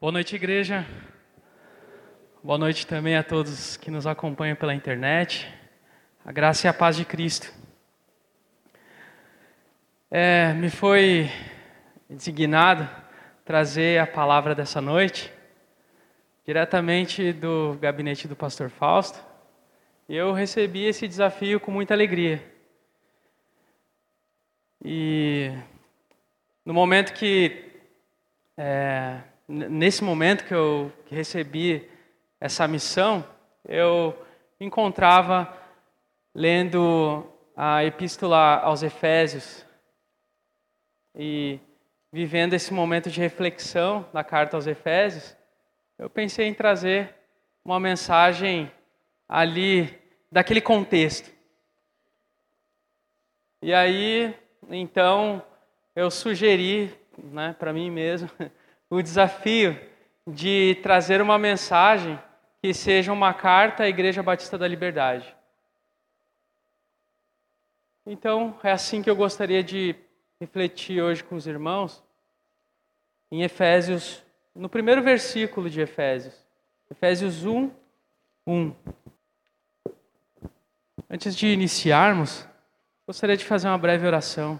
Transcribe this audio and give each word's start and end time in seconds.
Boa 0.00 0.12
noite, 0.12 0.36
igreja. 0.36 0.86
Boa 2.40 2.56
noite 2.56 2.86
também 2.86 3.16
a 3.16 3.24
todos 3.24 3.76
que 3.76 3.90
nos 3.90 4.06
acompanham 4.06 4.54
pela 4.54 4.72
internet. 4.72 5.52
A 6.24 6.30
graça 6.30 6.68
e 6.68 6.70
a 6.70 6.72
paz 6.72 6.96
de 6.96 7.04
Cristo. 7.04 7.52
É, 10.08 10.52
me 10.52 10.70
foi 10.70 11.28
designado 12.08 12.88
trazer 13.44 13.98
a 13.98 14.06
palavra 14.06 14.54
dessa 14.54 14.80
noite 14.80 15.32
diretamente 16.46 17.32
do 17.32 17.76
gabinete 17.80 18.28
do 18.28 18.36
pastor 18.36 18.70
Fausto. 18.70 19.18
Eu 20.08 20.32
recebi 20.32 20.84
esse 20.84 21.08
desafio 21.08 21.58
com 21.58 21.72
muita 21.72 21.92
alegria. 21.92 22.40
E 24.80 25.50
no 26.64 26.72
momento 26.72 27.12
que 27.14 27.72
é, 28.56 29.22
nesse 29.48 30.04
momento 30.04 30.44
que 30.44 30.54
eu 30.54 30.92
recebi 31.10 31.88
essa 32.38 32.68
missão, 32.68 33.24
eu 33.66 34.14
encontrava 34.60 35.50
lendo 36.34 37.24
a 37.56 37.82
epístola 37.84 38.58
aos 38.58 38.82
Efésios 38.82 39.64
e 41.14 41.58
vivendo 42.12 42.54
esse 42.54 42.72
momento 42.72 43.10
de 43.10 43.20
reflexão 43.20 44.06
da 44.12 44.22
carta 44.22 44.56
aos 44.56 44.66
Efésios, 44.66 45.34
eu 45.98 46.08
pensei 46.08 46.46
em 46.46 46.54
trazer 46.54 47.14
uma 47.64 47.80
mensagem 47.80 48.70
ali 49.28 49.98
daquele 50.30 50.60
contexto. 50.60 51.30
E 53.60 53.74
aí, 53.74 54.34
então, 54.70 55.42
eu 55.96 56.10
sugeri 56.10 56.94
né, 57.18 57.56
para 57.58 57.72
mim 57.72 57.90
mesmo 57.90 58.30
o 58.90 59.02
desafio 59.02 59.78
de 60.26 60.78
trazer 60.82 61.20
uma 61.20 61.38
mensagem 61.38 62.18
que 62.62 62.72
seja 62.72 63.12
uma 63.12 63.32
carta 63.32 63.84
à 63.84 63.88
Igreja 63.88 64.22
Batista 64.22 64.58
da 64.58 64.66
Liberdade. 64.66 65.34
Então, 68.06 68.58
é 68.62 68.72
assim 68.72 69.02
que 69.02 69.10
eu 69.10 69.16
gostaria 69.16 69.62
de 69.62 69.94
refletir 70.40 71.02
hoje 71.02 71.22
com 71.22 71.36
os 71.36 71.46
irmãos, 71.46 72.02
em 73.30 73.42
Efésios, 73.42 74.22
no 74.54 74.68
primeiro 74.68 75.02
versículo 75.02 75.68
de 75.68 75.80
Efésios, 75.80 76.34
Efésios 76.90 77.44
1, 77.44 77.70
1. 78.46 78.74
Antes 81.10 81.36
de 81.36 81.48
iniciarmos, 81.48 82.46
gostaria 83.06 83.36
de 83.36 83.44
fazer 83.44 83.68
uma 83.68 83.76
breve 83.76 84.06
oração. 84.06 84.58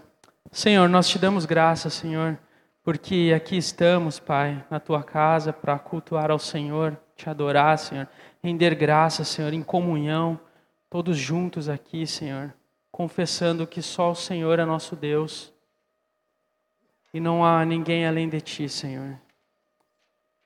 Senhor, 0.51 0.87
nós 0.87 1.09
te 1.09 1.17
damos 1.17 1.45
graça, 1.45 1.89
Senhor 1.89 2.37
porque 2.83 3.33
aqui 3.35 3.57
estamos, 3.57 4.19
Pai, 4.19 4.65
na 4.69 4.79
tua 4.79 5.03
casa 5.03 5.51
para 5.51 5.77
cultuar 5.77 6.31
ao 6.31 6.39
Senhor, 6.39 6.97
te 7.15 7.29
adorar, 7.29 7.77
Senhor, 7.77 8.07
render 8.41 8.75
graça, 8.75 9.23
Senhor, 9.23 9.53
em 9.53 9.61
comunhão, 9.61 10.39
todos 10.89 11.17
juntos 11.17 11.69
aqui, 11.69 12.07
Senhor, 12.07 12.53
confessando 12.91 13.67
que 13.67 13.81
só 13.81 14.11
o 14.11 14.15
Senhor 14.15 14.59
é 14.59 14.65
nosso 14.65 14.95
Deus 14.95 15.53
e 17.13 17.19
não 17.19 17.43
há 17.43 17.65
ninguém 17.65 18.05
além 18.05 18.29
de 18.29 18.39
ti, 18.39 18.69
Senhor. 18.69 19.19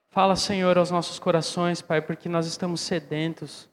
Fala, 0.09 0.35
Senhor, 0.35 0.77
aos 0.77 0.91
nossos 0.91 1.17
corações, 1.19 1.81
Pai, 1.81 2.01
porque 2.01 2.29
nós 2.29 2.45
estamos 2.45 2.81
sedentos 2.81 3.69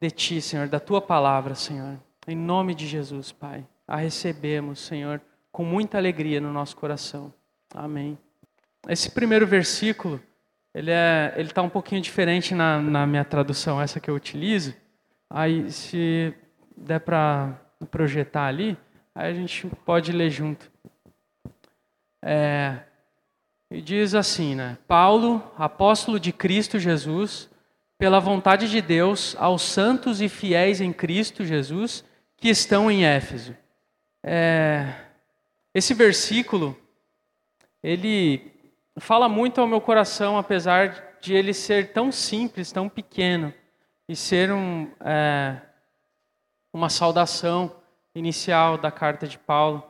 de 0.00 0.10
ti, 0.10 0.40
Senhor, 0.40 0.68
da 0.68 0.78
tua 0.78 1.00
palavra, 1.00 1.54
Senhor. 1.54 1.98
Em 2.28 2.36
nome 2.36 2.74
de 2.74 2.86
Jesus, 2.86 3.32
Pai, 3.32 3.66
a 3.86 3.96
recebemos, 3.96 4.80
Senhor, 4.80 5.20
com 5.50 5.64
muita 5.64 5.96
alegria 5.96 6.40
no 6.40 6.52
nosso 6.52 6.76
coração. 6.76 7.32
Amém. 7.76 8.16
Esse 8.88 9.10
primeiro 9.10 9.46
versículo, 9.46 10.18
ele 10.74 10.90
é, 10.90 11.34
ele 11.36 11.50
está 11.50 11.60
um 11.60 11.68
pouquinho 11.68 12.00
diferente 12.00 12.54
na, 12.54 12.80
na 12.80 13.06
minha 13.06 13.22
tradução, 13.22 13.78
essa 13.78 14.00
que 14.00 14.08
eu 14.08 14.14
utilizo. 14.14 14.74
Aí, 15.28 15.70
se 15.70 16.32
der 16.74 17.00
para 17.00 17.52
projetar 17.90 18.46
ali, 18.46 18.78
aí 19.14 19.30
a 19.30 19.34
gente 19.34 19.66
pode 19.84 20.10
ler 20.10 20.30
junto. 20.30 20.72
É, 22.22 22.78
e 23.70 23.82
diz 23.82 24.14
assim, 24.14 24.54
né? 24.54 24.78
Paulo, 24.88 25.42
apóstolo 25.58 26.18
de 26.18 26.32
Cristo 26.32 26.78
Jesus, 26.78 27.50
pela 27.98 28.20
vontade 28.20 28.70
de 28.70 28.80
Deus, 28.80 29.36
aos 29.38 29.60
santos 29.60 30.22
e 30.22 30.30
fiéis 30.30 30.80
em 30.80 30.94
Cristo 30.94 31.44
Jesus 31.44 32.02
que 32.38 32.48
estão 32.48 32.90
em 32.90 33.04
Éfeso. 33.04 33.54
É, 34.22 34.94
esse 35.74 35.92
versículo 35.92 36.74
ele 37.82 38.52
fala 38.98 39.28
muito 39.28 39.60
ao 39.60 39.66
meu 39.66 39.80
coração, 39.80 40.38
apesar 40.38 41.18
de 41.20 41.34
ele 41.34 41.52
ser 41.52 41.92
tão 41.92 42.10
simples, 42.10 42.72
tão 42.72 42.88
pequeno, 42.88 43.52
e 44.08 44.14
ser 44.14 44.52
um, 44.52 44.90
é, 45.00 45.56
uma 46.72 46.88
saudação 46.88 47.74
inicial 48.14 48.78
da 48.78 48.90
carta 48.90 49.26
de 49.26 49.38
Paulo. 49.38 49.82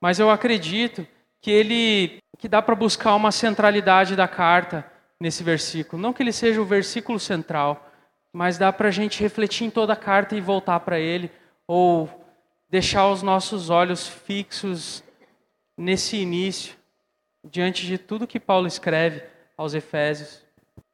Mas 0.00 0.18
eu 0.18 0.30
acredito 0.30 1.06
que 1.40 1.50
ele 1.50 2.18
que 2.38 2.48
dá 2.48 2.60
para 2.60 2.74
buscar 2.74 3.14
uma 3.14 3.32
centralidade 3.32 4.14
da 4.14 4.28
carta 4.28 4.84
nesse 5.18 5.42
versículo. 5.42 6.00
Não 6.00 6.12
que 6.12 6.22
ele 6.22 6.32
seja 6.32 6.60
o 6.60 6.66
versículo 6.66 7.18
central, 7.18 7.90
mas 8.32 8.58
dá 8.58 8.72
para 8.72 8.88
a 8.88 8.90
gente 8.90 9.22
refletir 9.22 9.64
em 9.64 9.70
toda 9.70 9.94
a 9.94 9.96
carta 9.96 10.36
e 10.36 10.40
voltar 10.40 10.80
para 10.80 10.98
ele, 10.98 11.30
ou 11.66 12.10
deixar 12.68 13.08
os 13.08 13.22
nossos 13.22 13.70
olhos 13.70 14.06
fixos 14.06 15.02
nesse 15.76 16.16
início 16.16 16.76
diante 17.44 17.86
de 17.86 17.98
tudo 17.98 18.26
que 18.26 18.40
Paulo 18.40 18.66
escreve 18.66 19.22
aos 19.56 19.74
Efésios. 19.74 20.42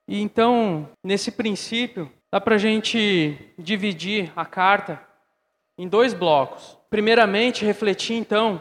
E 0.07 0.21
então, 0.21 0.89
nesse 1.03 1.31
princípio, 1.31 2.11
dá 2.31 2.41
para 2.41 2.57
a 2.57 2.59
gente 2.59 3.39
dividir 3.59 4.33
a 4.35 4.45
carta 4.45 5.01
em 5.79 5.89
dois 5.89 6.13
blocos. 6.13 6.77
Primeiramente, 6.91 7.65
refletir 7.65 8.17
então 8.17 8.61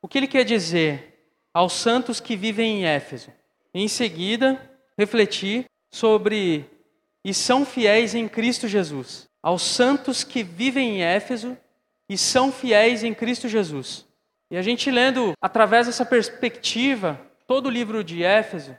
o 0.00 0.08
que 0.08 0.18
ele 0.18 0.26
quer 0.26 0.44
dizer 0.44 1.10
aos 1.52 1.72
santos 1.72 2.20
que 2.20 2.36
vivem 2.36 2.80
em 2.80 2.86
Éfeso. 2.86 3.30
Em 3.74 3.88
seguida, 3.88 4.70
refletir 4.96 5.64
sobre 5.90 6.64
e 7.24 7.34
são 7.34 7.66
fiéis 7.66 8.14
em 8.14 8.26
Cristo 8.28 8.66
Jesus. 8.66 9.28
Aos 9.42 9.62
santos 9.62 10.24
que 10.24 10.42
vivem 10.42 10.96
em 10.96 11.02
Éfeso 11.02 11.56
e 12.08 12.16
são 12.16 12.50
fiéis 12.50 13.04
em 13.04 13.12
Cristo 13.12 13.48
Jesus. 13.48 14.06
E 14.50 14.56
a 14.56 14.62
gente 14.62 14.90
lendo 14.90 15.32
através 15.40 15.86
dessa 15.86 16.04
perspectiva 16.04 17.20
todo 17.46 17.66
o 17.66 17.70
livro 17.70 18.02
de 18.02 18.24
Éfeso, 18.24 18.76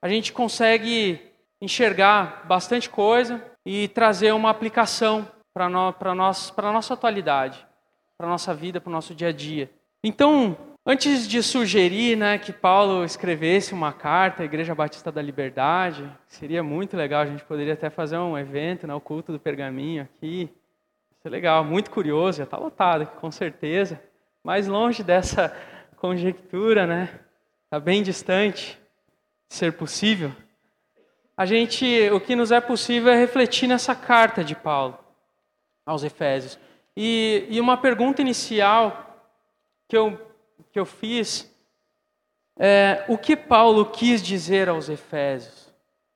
a 0.00 0.08
gente 0.08 0.32
consegue 0.32 1.20
enxergar 1.60 2.46
bastante 2.46 2.88
coisa 2.88 3.44
e 3.64 3.88
trazer 3.88 4.32
uma 4.32 4.48
aplicação 4.48 5.28
para 5.52 5.68
no, 5.68 5.94
a 6.00 6.14
nossa 6.14 6.94
atualidade, 6.94 7.66
para 8.16 8.26
a 8.26 8.30
nossa 8.30 8.54
vida, 8.54 8.80
para 8.80 8.88
o 8.88 8.92
nosso 8.92 9.14
dia 9.14 9.28
a 9.28 9.32
dia. 9.32 9.70
Então, 10.02 10.56
antes 10.86 11.28
de 11.28 11.42
sugerir 11.42 12.16
né, 12.16 12.38
que 12.38 12.50
Paulo 12.50 13.04
escrevesse 13.04 13.74
uma 13.74 13.92
carta 13.92 14.42
à 14.42 14.46
Igreja 14.46 14.74
Batista 14.74 15.12
da 15.12 15.20
Liberdade, 15.20 16.10
seria 16.26 16.62
muito 16.62 16.96
legal, 16.96 17.20
a 17.20 17.26
gente 17.26 17.44
poderia 17.44 17.74
até 17.74 17.90
fazer 17.90 18.16
um 18.16 18.38
evento, 18.38 18.86
né, 18.86 18.94
o 18.94 19.00
culto 19.00 19.30
do 19.30 19.38
pergaminho 19.38 20.04
aqui. 20.04 20.48
Isso 21.18 21.28
é 21.28 21.28
legal, 21.28 21.62
muito 21.62 21.90
curioso, 21.90 22.38
já 22.38 22.44
está 22.44 22.56
lotado 22.56 23.02
aqui, 23.02 23.16
com 23.16 23.30
certeza 23.30 24.00
mais 24.42 24.66
longe 24.66 25.02
dessa 25.02 25.54
conjectura, 25.96 26.86
né? 26.86 27.20
Está 27.64 27.78
bem 27.78 28.02
distante 28.02 28.78
de 29.48 29.54
ser 29.54 29.74
possível. 29.74 30.32
A 31.36 31.46
gente, 31.46 32.10
o 32.10 32.20
que 32.20 32.34
nos 32.34 32.50
é 32.50 32.60
possível 32.60 33.12
é 33.12 33.16
refletir 33.16 33.68
nessa 33.68 33.94
carta 33.94 34.42
de 34.42 34.54
Paulo 34.54 34.98
aos 35.86 36.04
Efésios. 36.04 36.58
E, 36.96 37.46
e 37.48 37.60
uma 37.60 37.76
pergunta 37.76 38.20
inicial 38.20 39.28
que 39.88 39.96
eu, 39.96 40.20
que 40.72 40.78
eu 40.78 40.84
fiz 40.84 41.50
é 42.58 43.04
o 43.08 43.16
que 43.16 43.36
Paulo 43.36 43.86
quis 43.86 44.22
dizer 44.22 44.68
aos 44.68 44.88
Efésios. 44.88 45.72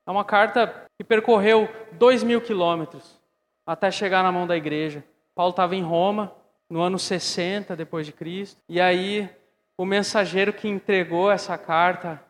É 0.06 0.10
uma 0.10 0.24
carta 0.24 0.86
que 0.96 1.04
percorreu 1.04 1.68
dois 1.92 2.22
mil 2.22 2.40
quilômetros 2.40 3.18
até 3.66 3.90
chegar 3.90 4.22
na 4.22 4.30
mão 4.30 4.46
da 4.46 4.56
igreja. 4.56 5.02
Paulo 5.34 5.50
estava 5.50 5.74
em 5.74 5.82
Roma, 5.82 6.32
no 6.68 6.80
ano 6.80 6.98
60 6.98 7.76
depois 7.76 8.06
de 8.06 8.12
Cristo. 8.12 8.60
E 8.68 8.80
aí 8.80 9.28
o 9.76 9.84
mensageiro 9.84 10.52
que 10.52 10.68
entregou 10.68 11.30
essa 11.30 11.58
carta 11.58 12.22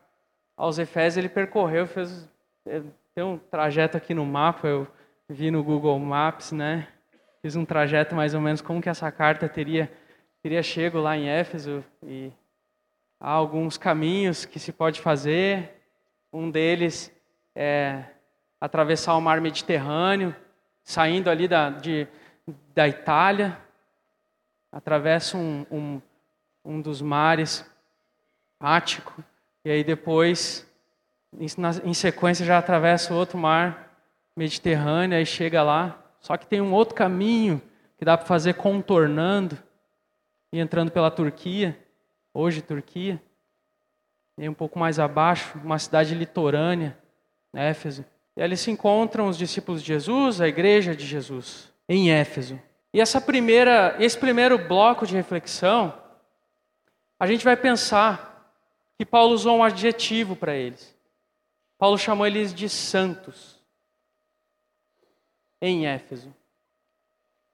aos 0.57 0.79
Efésios, 0.79 1.17
ele 1.17 1.29
percorreu, 1.29 1.87
fez 1.87 2.27
tem 3.13 3.23
um 3.23 3.37
trajeto 3.37 3.95
aqui 3.95 4.13
no 4.13 4.25
mapa, 4.25 4.67
eu 4.67 4.85
vi 5.29 5.49
no 5.49 5.63
Google 5.63 5.97
Maps, 5.97 6.51
né? 6.51 6.87
Fiz 7.41 7.55
um 7.55 7.63
trajeto 7.63 8.13
mais 8.13 8.33
ou 8.33 8.41
menos 8.41 8.59
como 8.61 8.81
que 8.81 8.89
essa 8.89 9.09
carta 9.09 9.47
teria 9.47 9.89
teria 10.43 10.61
chego 10.61 10.99
lá 10.99 11.17
em 11.17 11.27
Éfeso 11.27 11.83
e 12.03 12.31
há 13.19 13.31
alguns 13.31 13.77
caminhos 13.77 14.45
que 14.45 14.59
se 14.59 14.71
pode 14.71 14.99
fazer. 15.01 15.81
Um 16.31 16.51
deles 16.51 17.11
é 17.55 18.03
atravessar 18.59 19.15
o 19.15 19.21
mar 19.21 19.39
Mediterrâneo, 19.39 20.35
saindo 20.83 21.29
ali 21.29 21.47
da, 21.47 21.69
de, 21.69 22.07
da 22.75 22.87
Itália, 22.87 23.57
atravessa 24.75 25.37
um, 25.37 25.65
um, 25.71 26.01
um 26.65 26.81
dos 26.81 27.01
mares, 27.01 27.65
Ático, 28.59 29.23
e 29.63 29.71
aí 29.71 29.85
depois 29.85 30.69
em 31.83 31.93
sequência 31.93 32.45
já 32.45 32.57
atravessa 32.57 33.13
outro 33.13 33.37
mar 33.37 33.97
Mediterrâneo 34.35 35.17
e 35.17 35.25
chega 35.25 35.63
lá. 35.63 35.97
Só 36.19 36.35
que 36.35 36.45
tem 36.45 36.59
um 36.59 36.73
outro 36.73 36.93
caminho 36.93 37.61
que 37.97 38.03
dá 38.03 38.17
para 38.17 38.25
fazer 38.25 38.55
contornando 38.55 39.57
e 40.51 40.59
entrando 40.59 40.91
pela 40.91 41.09
Turquia, 41.09 41.77
hoje 42.33 42.61
Turquia, 42.61 43.21
e 44.37 44.49
um 44.49 44.53
pouco 44.53 44.77
mais 44.77 44.99
abaixo, 44.99 45.57
uma 45.63 45.79
cidade 45.79 46.13
litorânea, 46.13 46.97
Éfeso. 47.53 48.03
E 48.35 48.41
ali 48.41 48.57
se 48.57 48.71
encontram 48.71 49.29
os 49.29 49.37
discípulos 49.37 49.81
de 49.81 49.87
Jesus, 49.87 50.41
a 50.41 50.47
igreja 50.49 50.93
de 50.93 51.05
Jesus, 51.05 51.71
em 51.87 52.11
Éfeso. 52.11 52.59
E 52.95 53.01
essa 53.01 53.19
primeira, 53.19 53.93
esse 53.99 54.17
primeiro 54.17 54.57
bloco 54.57 55.05
de 55.05 55.13
reflexão, 55.13 55.93
a 57.19 57.27
gente 57.27 57.43
vai 57.43 57.57
pensar 57.57 58.55
que 58.97 59.05
Paulo 59.05 59.33
usou 59.33 59.57
um 59.57 59.63
adjetivo 59.65 60.33
para 60.33 60.55
eles. 60.55 60.95
Paulo 61.77 61.97
chamou 61.97 62.25
eles 62.25 62.53
de 62.53 62.69
santos 62.69 63.61
em 65.61 65.85
Éfeso. 65.85 66.33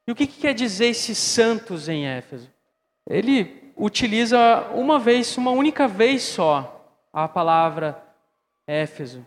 E 0.06 0.12
o 0.12 0.16
que, 0.16 0.28
que 0.28 0.42
quer 0.42 0.54
dizer 0.54 0.90
esses 0.90 1.18
santos 1.18 1.90
em 1.90 2.06
Éfeso? 2.06 2.48
Ele 3.10 3.74
utiliza 3.76 4.70
uma 4.76 5.00
vez, 5.00 5.36
uma 5.38 5.50
única 5.50 5.88
vez 5.88 6.22
só, 6.22 6.88
a 7.12 7.28
palavra 7.28 8.00
Éfeso. 8.68 9.26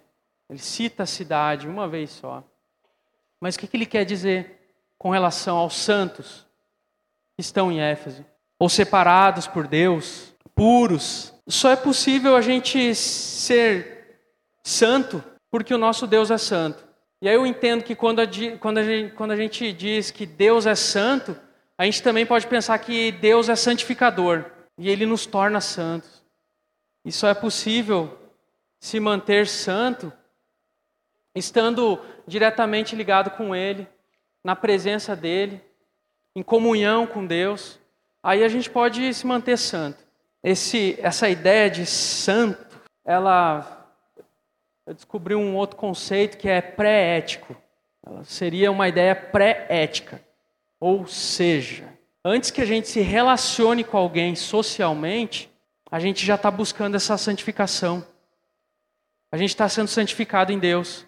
Ele 0.48 0.60
cita 0.60 1.02
a 1.02 1.06
cidade 1.06 1.66
uma 1.66 1.88
vez 1.88 2.10
só. 2.10 2.44
Mas 3.40 3.56
o 3.56 3.58
que, 3.58 3.66
que 3.66 3.76
ele 3.76 3.84
quer 3.84 4.04
dizer 4.04 4.63
com 5.04 5.10
relação 5.10 5.58
aos 5.58 5.76
santos 5.76 6.46
que 7.36 7.42
estão 7.42 7.70
em 7.70 7.78
Éfeso? 7.78 8.24
Ou 8.58 8.70
separados 8.70 9.46
por 9.46 9.66
Deus, 9.66 10.34
puros. 10.54 11.34
Só 11.46 11.68
é 11.68 11.76
possível 11.76 12.34
a 12.34 12.40
gente 12.40 12.94
ser 12.94 14.18
santo, 14.62 15.22
porque 15.50 15.74
o 15.74 15.78
nosso 15.78 16.06
Deus 16.06 16.30
é 16.30 16.38
santo. 16.38 16.82
E 17.20 17.28
aí 17.28 17.34
eu 17.34 17.46
entendo 17.46 17.84
que 17.84 17.94
quando 17.94 18.20
a, 18.20 18.24
quando, 18.58 18.78
a 18.78 18.82
gente, 18.82 19.14
quando 19.14 19.32
a 19.32 19.36
gente 19.36 19.74
diz 19.74 20.10
que 20.10 20.24
Deus 20.24 20.64
é 20.64 20.74
santo, 20.74 21.38
a 21.76 21.84
gente 21.84 22.02
também 22.02 22.24
pode 22.24 22.46
pensar 22.46 22.78
que 22.78 23.12
Deus 23.12 23.50
é 23.50 23.56
santificador 23.56 24.46
e 24.78 24.88
Ele 24.88 25.04
nos 25.04 25.26
torna 25.26 25.60
santos. 25.60 26.24
E 27.04 27.12
só 27.12 27.28
é 27.28 27.34
possível 27.34 28.18
se 28.80 28.98
manter 28.98 29.46
santo 29.46 30.10
estando 31.34 32.00
diretamente 32.26 32.96
ligado 32.96 33.32
com 33.32 33.54
Ele, 33.54 33.86
na 34.44 34.54
presença 34.54 35.16
dEle, 35.16 35.60
em 36.36 36.42
comunhão 36.42 37.06
com 37.06 37.26
Deus. 37.26 37.80
Aí 38.22 38.44
a 38.44 38.48
gente 38.48 38.68
pode 38.68 39.12
se 39.14 39.26
manter 39.26 39.56
santo. 39.56 40.04
Esse, 40.42 40.96
essa 41.00 41.28
ideia 41.28 41.70
de 41.70 41.86
santo, 41.86 42.80
ela 43.04 43.84
eu 44.86 44.92
descobri 44.92 45.34
um 45.34 45.56
outro 45.56 45.76
conceito 45.76 46.36
que 46.36 46.48
é 46.48 46.60
pré-ético. 46.60 47.56
Seria 48.24 48.70
uma 48.70 48.86
ideia 48.86 49.16
pré-ética. 49.16 50.22
Ou 50.78 51.06
seja, 51.06 51.88
antes 52.22 52.50
que 52.50 52.60
a 52.60 52.66
gente 52.66 52.88
se 52.88 53.00
relacione 53.00 53.82
com 53.82 53.96
alguém 53.96 54.36
socialmente, 54.36 55.50
a 55.90 55.98
gente 55.98 56.26
já 56.26 56.34
está 56.34 56.50
buscando 56.50 56.96
essa 56.96 57.16
santificação. 57.16 58.06
A 59.32 59.38
gente 59.38 59.50
está 59.50 59.68
sendo 59.70 59.88
santificado 59.88 60.52
em 60.52 60.58
Deus 60.58 61.06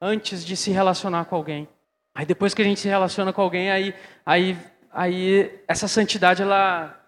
antes 0.00 0.44
de 0.44 0.56
se 0.56 0.72
relacionar 0.72 1.26
com 1.26 1.36
alguém. 1.36 1.68
Aí 2.16 2.24
depois 2.24 2.54
que 2.54 2.62
a 2.62 2.64
gente 2.64 2.80
se 2.80 2.88
relaciona 2.88 3.30
com 3.30 3.42
alguém, 3.42 3.70
aí, 3.70 3.94
aí, 4.24 4.56
aí 4.90 5.60
essa 5.68 5.86
santidade 5.86 6.40
ela, 6.40 6.98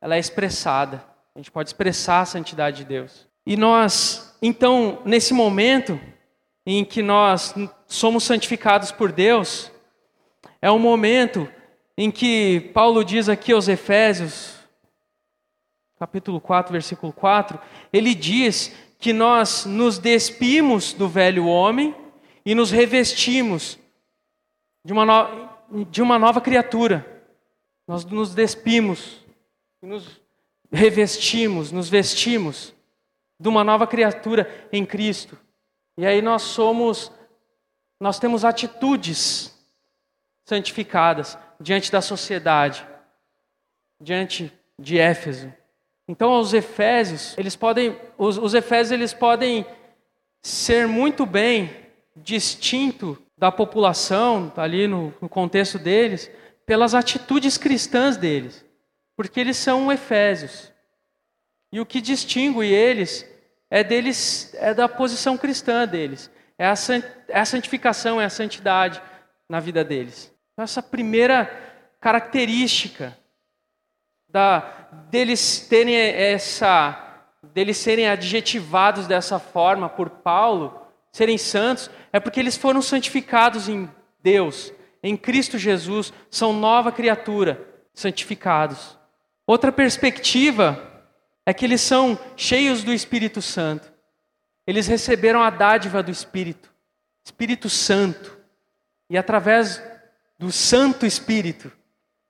ela 0.00 0.14
é 0.14 0.18
expressada. 0.20 1.04
A 1.34 1.40
gente 1.40 1.50
pode 1.50 1.70
expressar 1.70 2.20
a 2.20 2.24
santidade 2.24 2.76
de 2.76 2.84
Deus. 2.84 3.26
E 3.44 3.56
nós, 3.56 4.38
então, 4.40 5.02
nesse 5.04 5.34
momento 5.34 6.00
em 6.64 6.84
que 6.84 7.02
nós 7.02 7.52
somos 7.88 8.22
santificados 8.22 8.92
por 8.92 9.10
Deus, 9.10 9.72
é 10.62 10.70
um 10.70 10.78
momento 10.78 11.48
em 11.98 12.08
que 12.08 12.70
Paulo 12.72 13.04
diz 13.04 13.28
aqui 13.28 13.50
aos 13.50 13.66
Efésios, 13.66 14.54
capítulo 15.98 16.40
4, 16.40 16.70
versículo 16.70 17.12
4, 17.12 17.58
ele 17.92 18.14
diz 18.14 18.72
que 19.00 19.12
nós 19.12 19.66
nos 19.66 19.98
despimos 19.98 20.92
do 20.92 21.08
velho 21.08 21.44
homem 21.44 21.92
e 22.46 22.54
nos 22.54 22.70
revestimos 22.70 23.82
de 24.84 24.92
uma, 24.92 25.04
no... 25.04 25.84
de 25.86 26.02
uma 26.02 26.18
nova 26.18 26.40
criatura. 26.40 27.04
Nós 27.86 28.04
nos 28.04 28.34
despimos, 28.34 29.24
nos 29.80 30.20
revestimos, 30.70 31.70
nos 31.72 31.88
vestimos 31.88 32.74
de 33.38 33.48
uma 33.48 33.64
nova 33.64 33.86
criatura 33.86 34.68
em 34.72 34.84
Cristo. 34.84 35.38
E 35.96 36.04
aí 36.04 36.20
nós 36.20 36.42
somos, 36.42 37.12
nós 38.00 38.18
temos 38.18 38.44
atitudes 38.44 39.54
santificadas 40.44 41.38
diante 41.60 41.90
da 41.90 42.00
sociedade, 42.00 42.86
diante 44.00 44.52
de 44.78 44.98
Éfeso. 44.98 45.52
Então, 46.06 46.38
os 46.38 46.52
Efésios, 46.52 47.36
eles 47.38 47.56
podem, 47.56 47.98
os, 48.18 48.36
os 48.36 48.52
Efésios, 48.52 48.92
eles 48.92 49.14
podem 49.14 49.64
ser 50.42 50.86
muito 50.86 51.24
bem 51.24 51.74
distinto 52.14 53.18
da 53.36 53.50
população, 53.50 54.52
ali 54.56 54.86
no, 54.86 55.12
no 55.20 55.28
contexto 55.28 55.78
deles, 55.78 56.30
pelas 56.64 56.94
atitudes 56.94 57.58
cristãs 57.58 58.16
deles, 58.16 58.64
porque 59.16 59.40
eles 59.40 59.56
são 59.56 59.92
Efésios. 59.92 60.72
E 61.72 61.80
o 61.80 61.86
que 61.86 62.00
distingue 62.00 62.64
eles 62.64 63.28
é 63.70 63.82
deles, 63.82 64.54
é 64.54 64.72
da 64.72 64.88
posição 64.88 65.36
cristã 65.36 65.86
deles. 65.86 66.30
É 66.56 66.66
a, 66.66 66.74
é 67.28 67.40
a 67.40 67.44
santificação, 67.44 68.20
é 68.20 68.24
a 68.24 68.30
santidade 68.30 69.02
na 69.48 69.58
vida 69.58 69.84
deles. 69.84 70.32
Então, 70.52 70.62
essa 70.62 70.80
primeira 70.80 71.50
característica 72.00 73.16
da, 74.28 74.60
deles 75.10 75.66
terem 75.68 75.96
essa, 75.96 77.24
deles 77.52 77.76
serem 77.76 78.08
adjetivados 78.08 79.06
dessa 79.06 79.38
forma 79.38 79.88
por 79.88 80.10
Paulo, 80.10 80.80
serem 81.12 81.38
santos, 81.38 81.90
é 82.14 82.20
porque 82.20 82.38
eles 82.38 82.56
foram 82.56 82.80
santificados 82.80 83.68
em 83.68 83.90
Deus, 84.22 84.72
em 85.02 85.16
Cristo 85.16 85.58
Jesus, 85.58 86.12
são 86.30 86.52
nova 86.52 86.92
criatura, 86.92 87.68
santificados. 87.92 88.96
Outra 89.44 89.72
perspectiva 89.72 90.80
é 91.44 91.52
que 91.52 91.64
eles 91.64 91.80
são 91.80 92.16
cheios 92.36 92.84
do 92.84 92.92
Espírito 92.92 93.42
Santo. 93.42 93.92
Eles 94.64 94.86
receberam 94.86 95.42
a 95.42 95.50
dádiva 95.50 96.04
do 96.04 96.10
Espírito, 96.12 96.72
Espírito 97.24 97.68
Santo. 97.68 98.38
E 99.10 99.18
através 99.18 99.82
do 100.38 100.52
Santo 100.52 101.04
Espírito, 101.04 101.72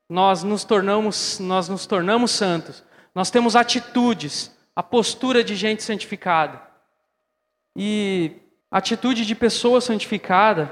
nós 0.09 0.43
nos 0.43 0.64
tornamos, 0.64 1.38
nós 1.38 1.69
nos 1.69 1.85
tornamos 1.85 2.31
santos. 2.31 2.83
Nós 3.14 3.31
temos 3.31 3.55
atitudes, 3.55 4.50
a 4.75 4.83
postura 4.83 5.45
de 5.45 5.55
gente 5.55 5.83
santificada. 5.83 6.62
E 7.76 8.41
atitude 8.76 9.25
de 9.25 9.35
pessoa 9.35 9.81
santificada, 9.81 10.71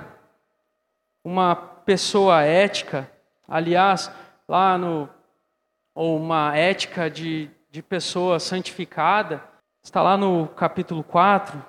uma 1.24 1.54
pessoa 1.54 2.42
ética, 2.42 3.10
aliás, 3.46 4.10
lá 4.48 4.76
no 4.76 5.08
ou 5.94 6.16
uma 6.16 6.56
ética 6.56 7.10
de 7.10 7.50
de 7.72 7.80
pessoa 7.80 8.38
santificada 8.38 9.42
está 9.82 10.02
lá 10.02 10.14
no 10.14 10.46
capítulo 10.46 11.02
4, 11.02 11.64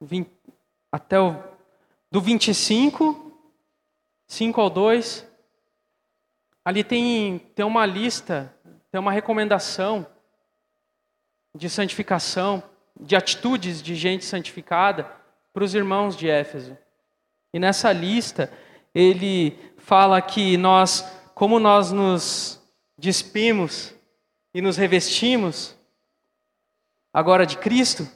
20, 0.00 0.30
até 0.90 1.20
o 1.20 1.36
do 2.10 2.22
25, 2.22 3.38
5 4.26 4.60
ao 4.62 4.70
2. 4.70 5.30
Ali 6.64 6.82
tem, 6.82 7.38
tem 7.54 7.66
uma 7.66 7.84
lista, 7.84 8.56
tem 8.90 8.98
uma 8.98 9.12
recomendação 9.12 10.06
de 11.54 11.68
santificação, 11.68 12.62
de 12.98 13.14
atitudes 13.14 13.82
de 13.82 13.94
gente 13.94 14.24
santificada 14.24 15.23
para 15.54 15.62
os 15.62 15.72
irmãos 15.72 16.16
de 16.16 16.28
Éfeso. 16.28 16.76
E 17.52 17.60
nessa 17.60 17.92
lista, 17.92 18.52
ele 18.92 19.56
fala 19.78 20.20
que 20.20 20.56
nós, 20.56 21.02
como 21.32 21.60
nós 21.60 21.92
nos 21.92 22.60
despimos 22.98 23.94
e 24.52 24.60
nos 24.60 24.76
revestimos 24.76 25.78
agora 27.12 27.46
de 27.46 27.56
Cristo, 27.56 28.06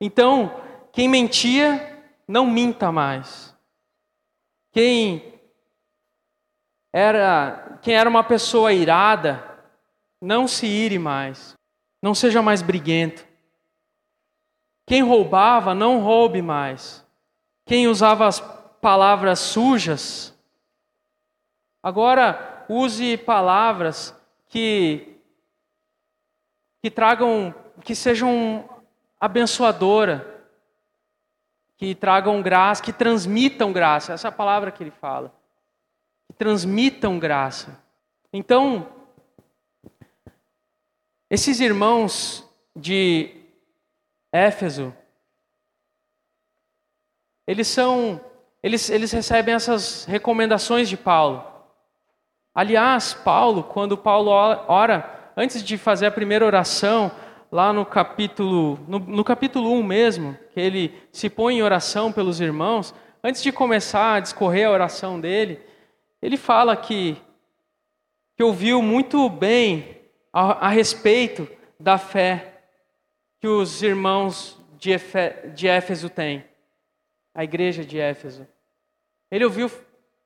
então 0.00 0.58
quem 0.90 1.06
mentia, 1.06 2.02
não 2.26 2.46
minta 2.46 2.90
mais. 2.90 3.54
Quem 4.72 5.34
era, 6.90 7.78
quem 7.82 7.94
era 7.94 8.08
uma 8.08 8.24
pessoa 8.24 8.72
irada, 8.72 9.44
não 10.18 10.48
se 10.48 10.66
ire 10.66 10.98
mais. 10.98 11.54
Não 12.00 12.14
seja 12.14 12.40
mais 12.40 12.62
briguento. 12.62 13.33
Quem 14.86 15.02
roubava, 15.02 15.74
não 15.74 16.00
roube 16.00 16.42
mais. 16.42 17.04
Quem 17.64 17.88
usava 17.88 18.26
as 18.26 18.40
palavras 18.80 19.38
sujas, 19.38 20.34
agora 21.82 22.66
use 22.68 23.16
palavras 23.16 24.14
que 24.48 25.14
que 26.84 26.90
tragam, 26.90 27.54
que 27.82 27.94
sejam 27.94 28.68
abençoadora, 29.18 30.44
que 31.78 31.94
tragam 31.94 32.42
graça, 32.42 32.82
que 32.82 32.92
transmitam 32.92 33.72
graça, 33.72 34.12
essa 34.12 34.28
é 34.28 34.30
a 34.30 34.32
palavra 34.32 34.70
que 34.70 34.82
ele 34.82 34.90
fala. 34.90 35.34
Que 36.26 36.34
transmitam 36.34 37.18
graça. 37.18 37.82
Então, 38.30 38.86
esses 41.30 41.58
irmãos 41.58 42.46
de 42.76 43.43
Éfeso, 44.34 44.92
eles 47.46 47.68
são, 47.68 48.20
eles, 48.60 48.90
eles 48.90 49.12
recebem 49.12 49.54
essas 49.54 50.04
recomendações 50.06 50.88
de 50.88 50.96
Paulo. 50.96 51.44
Aliás, 52.52 53.14
Paulo, 53.14 53.62
quando 53.62 53.96
Paulo 53.96 54.30
ora, 54.32 55.32
antes 55.36 55.62
de 55.62 55.78
fazer 55.78 56.06
a 56.06 56.10
primeira 56.10 56.44
oração, 56.44 57.12
lá 57.48 57.72
no 57.72 57.86
capítulo, 57.86 58.76
no, 58.88 58.98
no 58.98 59.22
capítulo 59.22 59.70
1 59.74 59.82
mesmo, 59.84 60.36
que 60.52 60.58
ele 60.58 60.92
se 61.12 61.30
põe 61.30 61.58
em 61.58 61.62
oração 61.62 62.10
pelos 62.10 62.40
irmãos, 62.40 62.92
antes 63.22 63.40
de 63.40 63.52
começar 63.52 64.16
a 64.16 64.20
discorrer 64.20 64.66
a 64.66 64.72
oração 64.72 65.20
dele, 65.20 65.60
ele 66.20 66.36
fala 66.36 66.76
que, 66.76 67.16
que 68.36 68.42
ouviu 68.42 68.82
muito 68.82 69.28
bem 69.28 69.96
a, 70.32 70.66
a 70.66 70.68
respeito 70.70 71.46
da 71.78 71.98
fé 71.98 72.53
que 73.44 73.48
os 73.48 73.82
irmãos 73.82 74.58
de, 74.78 74.92
Efe, 74.92 75.50
de 75.54 75.68
Éfeso 75.68 76.08
têm, 76.08 76.42
a 77.34 77.44
igreja 77.44 77.84
de 77.84 78.00
Éfeso. 78.00 78.48
Ele 79.30 79.44
ouviu 79.44 79.70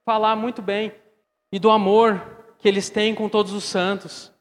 falar 0.05 0.37
muito 0.37 0.63
bem 0.63 0.95
e 1.51 1.59
do 1.59 1.69
amor 1.69 2.45
que 2.61 2.69
eles 2.69 2.89
têm 2.89 3.17
com 3.17 3.29
todos 3.29 3.53
os 3.53 3.65
santos. 3.65 4.33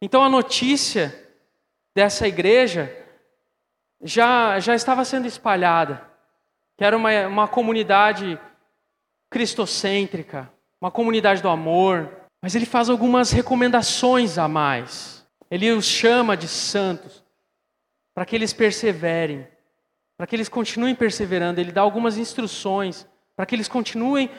Então 0.00 0.22
a 0.22 0.28
notícia 0.28 1.12
dessa 1.92 2.28
igreja 2.28 2.96
já, 4.00 4.60
já 4.60 4.76
estava 4.76 5.04
sendo 5.04 5.26
espalhada, 5.26 6.08
que 6.76 6.84
era 6.84 6.96
uma, 6.96 7.26
uma 7.26 7.48
comunidade 7.48 8.38
cristocêntrica, 9.28 10.48
uma 10.80 10.92
comunidade 10.92 11.42
do 11.42 11.48
amor, 11.48 12.08
mas 12.40 12.54
ele 12.54 12.66
faz 12.66 12.88
algumas 12.88 13.32
recomendações 13.32 14.38
a 14.38 14.46
mais. 14.46 15.26
Ele 15.50 15.72
os 15.72 15.84
chama 15.86 16.36
de 16.36 16.46
santos, 16.46 17.23
para 18.14 18.24
que 18.24 18.36
eles 18.36 18.52
perseverem, 18.52 19.46
para 20.16 20.26
que 20.26 20.36
eles 20.36 20.48
continuem 20.48 20.94
perseverando. 20.94 21.60
Ele 21.60 21.72
dá 21.72 21.80
algumas 21.80 22.16
instruções 22.16 23.06
para 23.34 23.44
que 23.44 23.54
eles 23.54 23.68
continuem 23.68 24.30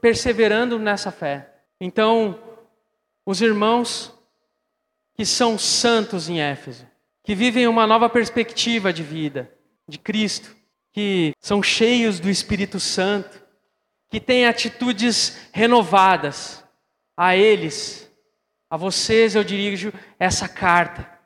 perseverando 0.00 0.78
nessa 0.78 1.10
fé. 1.10 1.50
Então, 1.80 2.38
os 3.24 3.40
irmãos 3.40 4.14
que 5.14 5.24
são 5.24 5.58
santos 5.58 6.28
em 6.28 6.40
Éfeso, 6.40 6.86
que 7.22 7.34
vivem 7.34 7.66
uma 7.66 7.86
nova 7.86 8.08
perspectiva 8.08 8.92
de 8.92 9.02
vida, 9.02 9.52
de 9.88 9.98
Cristo, 9.98 10.54
que 10.92 11.32
são 11.40 11.62
cheios 11.62 12.20
do 12.20 12.28
Espírito 12.28 12.78
Santo, 12.78 13.42
que 14.08 14.20
têm 14.20 14.46
atitudes 14.46 15.48
renovadas, 15.52 16.64
a 17.16 17.36
eles, 17.36 18.10
a 18.70 18.78
vocês 18.78 19.34
eu 19.34 19.44
dirijo 19.44 19.92
essa 20.18 20.48
carta. 20.48 21.19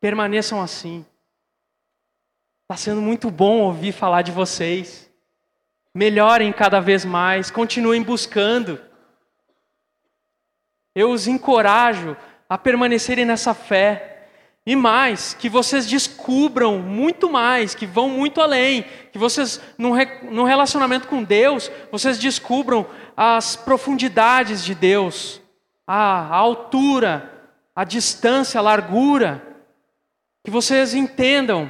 Permaneçam 0.00 0.60
assim. 0.60 1.04
Está 2.62 2.76
sendo 2.76 3.00
muito 3.00 3.30
bom 3.30 3.60
ouvir 3.60 3.92
falar 3.92 4.22
de 4.22 4.32
vocês 4.32 5.06
melhorem 5.96 6.52
cada 6.52 6.78
vez 6.78 7.06
mais, 7.06 7.50
continuem 7.50 8.02
buscando. 8.02 8.78
Eu 10.94 11.10
os 11.10 11.26
encorajo 11.26 12.14
a 12.46 12.58
permanecerem 12.58 13.24
nessa 13.24 13.54
fé. 13.54 14.12
E 14.66 14.76
mais, 14.76 15.32
que 15.32 15.48
vocês 15.48 15.86
descubram 15.86 16.78
muito 16.78 17.30
mais, 17.30 17.74
que 17.74 17.86
vão 17.86 18.10
muito 18.10 18.42
além, 18.42 18.84
que 19.12 19.16
vocês, 19.16 19.60
num 19.78 20.44
relacionamento 20.44 21.06
com 21.08 21.22
Deus, 21.22 21.70
vocês 21.90 22.18
descubram 22.18 22.84
as 23.16 23.54
profundidades 23.54 24.64
de 24.64 24.74
Deus, 24.74 25.40
a, 25.86 26.34
altura, 26.34 27.30
a 27.74 27.84
distância, 27.84 28.58
a 28.58 28.62
largura, 28.62 29.45
que 30.46 30.50
vocês 30.52 30.94
entendam, 30.94 31.68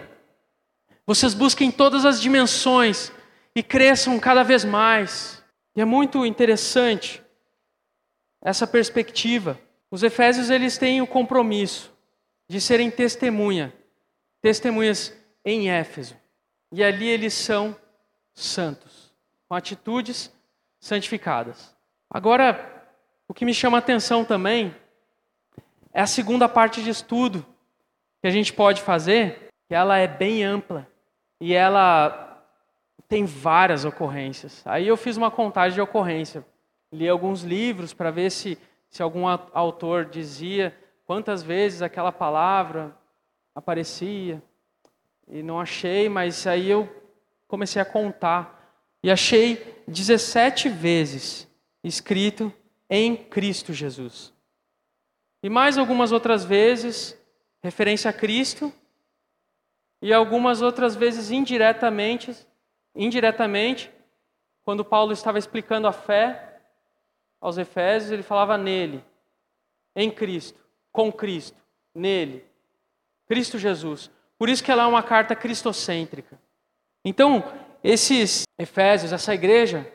vocês 1.06 1.32
busquem 1.32 1.70
todas 1.70 2.04
as 2.04 2.20
dimensões 2.20 3.10
e 3.54 3.62
cresçam 3.62 4.20
cada 4.20 4.42
vez 4.42 4.66
mais. 4.66 5.42
E 5.74 5.80
é 5.80 5.84
muito 5.86 6.26
interessante 6.26 7.22
essa 8.42 8.66
perspectiva. 8.66 9.58
Os 9.90 10.02
efésios 10.02 10.50
eles 10.50 10.76
têm 10.76 11.00
o 11.00 11.06
compromisso 11.06 11.90
de 12.50 12.60
serem 12.60 12.90
testemunha, 12.90 13.72
testemunhas 14.42 15.10
em 15.42 15.70
Éfeso. 15.70 16.14
E 16.70 16.84
ali 16.84 17.08
eles 17.08 17.32
são 17.32 17.74
santos, 18.34 19.10
com 19.48 19.54
atitudes 19.54 20.30
santificadas. 20.78 21.74
Agora, 22.10 22.84
o 23.26 23.32
que 23.32 23.46
me 23.46 23.54
chama 23.54 23.78
a 23.78 23.80
atenção 23.80 24.22
também 24.22 24.76
é 25.94 26.02
a 26.02 26.06
segunda 26.06 26.46
parte 26.46 26.82
de 26.82 26.90
estudo 26.90 27.55
que 28.20 28.26
a 28.26 28.30
gente 28.30 28.52
pode 28.52 28.82
fazer, 28.82 29.48
ela 29.68 29.98
é 29.98 30.06
bem 30.06 30.44
ampla 30.44 30.86
e 31.40 31.54
ela 31.54 32.44
tem 33.08 33.24
várias 33.24 33.84
ocorrências. 33.84 34.62
Aí 34.66 34.86
eu 34.86 34.96
fiz 34.96 35.16
uma 35.16 35.30
contagem 35.30 35.74
de 35.74 35.80
ocorrência. 35.80 36.44
Li 36.92 37.08
alguns 37.08 37.42
livros 37.42 37.92
para 37.92 38.10
ver 38.10 38.30
se, 38.30 38.58
se 38.88 39.02
algum 39.02 39.26
autor 39.26 40.06
dizia 40.06 40.76
quantas 41.04 41.42
vezes 41.42 41.82
aquela 41.82 42.12
palavra 42.12 42.96
aparecia. 43.54 44.42
E 45.28 45.42
não 45.42 45.60
achei, 45.60 46.08
mas 46.08 46.46
aí 46.46 46.70
eu 46.70 46.88
comecei 47.48 47.80
a 47.80 47.84
contar. 47.84 48.56
E 49.02 49.10
achei 49.10 49.82
17 49.86 50.68
vezes 50.68 51.48
escrito 51.82 52.52
em 52.88 53.16
Cristo 53.16 53.72
Jesus. 53.72 54.32
E 55.42 55.48
mais 55.48 55.78
algumas 55.78 56.12
outras 56.12 56.44
vezes, 56.44 57.16
referência 57.62 58.10
a 58.10 58.12
Cristo, 58.12 58.72
e 60.02 60.12
algumas 60.12 60.62
outras 60.62 60.94
vezes 60.94 61.30
indiretamente 61.30 62.46
Indiretamente, 62.96 63.92
quando 64.64 64.84
Paulo 64.84 65.12
estava 65.12 65.38
explicando 65.38 65.86
a 65.86 65.92
fé 65.92 66.60
aos 67.38 67.58
Efésios, 67.58 68.10
ele 68.10 68.22
falava 68.22 68.56
nele, 68.56 69.04
em 69.94 70.10
Cristo, 70.10 70.58
com 70.90 71.12
Cristo, 71.12 71.62
nele. 71.94 72.42
Cristo 73.28 73.58
Jesus. 73.58 74.10
Por 74.38 74.48
isso 74.48 74.64
que 74.64 74.72
ela 74.72 74.84
é 74.84 74.86
uma 74.86 75.02
carta 75.02 75.36
cristocêntrica. 75.36 76.40
Então, 77.04 77.44
esses 77.84 78.44
Efésios, 78.58 79.12
essa 79.12 79.34
igreja 79.34 79.86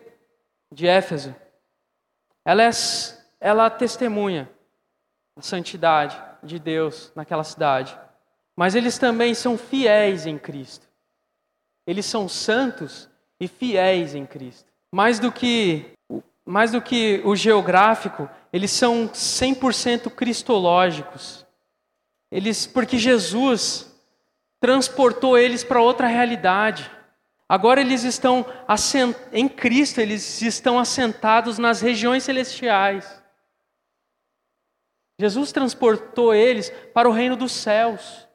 de 0.71 0.87
Éfeso, 0.87 1.35
ela, 2.45 2.63
é, 2.63 2.69
ela 3.39 3.69
testemunha 3.69 4.49
a 5.35 5.41
santidade 5.41 6.21
de 6.43 6.59
Deus 6.59 7.11
naquela 7.15 7.43
cidade. 7.43 7.97
Mas 8.55 8.75
eles 8.75 8.97
também 8.97 9.33
são 9.33 9.57
fiéis 9.57 10.25
em 10.25 10.37
Cristo. 10.37 10.87
Eles 11.85 12.05
são 12.05 12.27
santos 12.27 13.09
e 13.39 13.47
fiéis 13.47 14.13
em 14.13 14.25
Cristo. 14.25 14.71
Mais 14.91 15.19
do 15.19 15.31
que 15.31 15.91
mais 16.43 16.71
do 16.71 16.81
que 16.81 17.21
o 17.23 17.35
geográfico, 17.35 18.29
eles 18.51 18.71
são 18.71 19.07
100% 19.07 20.09
cristológicos. 20.09 21.45
Eles 22.31 22.65
porque 22.65 22.97
Jesus 22.97 23.91
transportou 24.59 25.37
eles 25.37 25.63
para 25.63 25.81
outra 25.81 26.07
realidade. 26.07 26.89
Agora 27.47 27.81
eles 27.81 28.03
estão 28.03 28.45
assent... 28.67 29.15
em 29.31 29.47
Cristo, 29.47 29.99
eles 29.99 30.41
estão 30.41 30.79
assentados 30.79 31.57
nas 31.57 31.81
regiões 31.81 32.23
celestiais. 32.23 33.20
Jesus 35.21 35.51
transportou 35.51 36.33
eles 36.33 36.71
para 36.95 37.07
o 37.07 37.11
reino 37.11 37.35
dos 37.35 37.51
céus, 37.51 38.27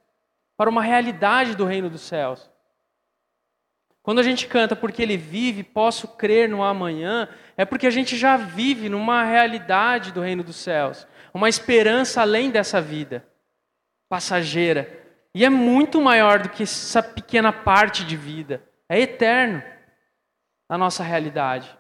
para 0.57 0.71
uma 0.71 0.81
realidade 0.81 1.57
do 1.57 1.65
reino 1.65 1.91
dos 1.91 2.03
céus. 2.03 2.49
Quando 4.05 4.21
a 4.21 4.23
gente 4.23 4.47
canta 4.47 4.77
porque 4.77 5.03
ele 5.03 5.17
vive, 5.17 5.65
posso 5.65 6.07
crer 6.07 6.49
no 6.49 6.63
amanhã, 6.63 7.29
é 7.57 7.65
porque 7.65 7.89
a 7.89 7.91
gente 7.91 8.17
já 8.17 8.37
vive 8.37 8.89
numa 8.89 9.25
realidade 9.25 10.13
do 10.13 10.21
reino 10.21 10.45
dos 10.45 10.55
céus, 10.55 11.09
uma 11.35 11.49
esperança 11.49 12.21
além 12.21 12.53
dessa 12.53 12.81
vida 12.81 13.27
passageira. 14.09 14.89
E 15.35 15.45
é 15.45 15.51
muito 15.51 16.01
maior 16.01 16.39
do 16.39 16.49
que 16.51 16.63
essa 16.63 17.03
pequena 17.03 17.53
parte 17.53 18.05
de 18.05 18.17
vida. 18.17 18.63
É 18.89 19.01
eterno 19.01 19.61
a 20.69 20.79
nossa 20.79 21.03
realidade. 21.03 21.77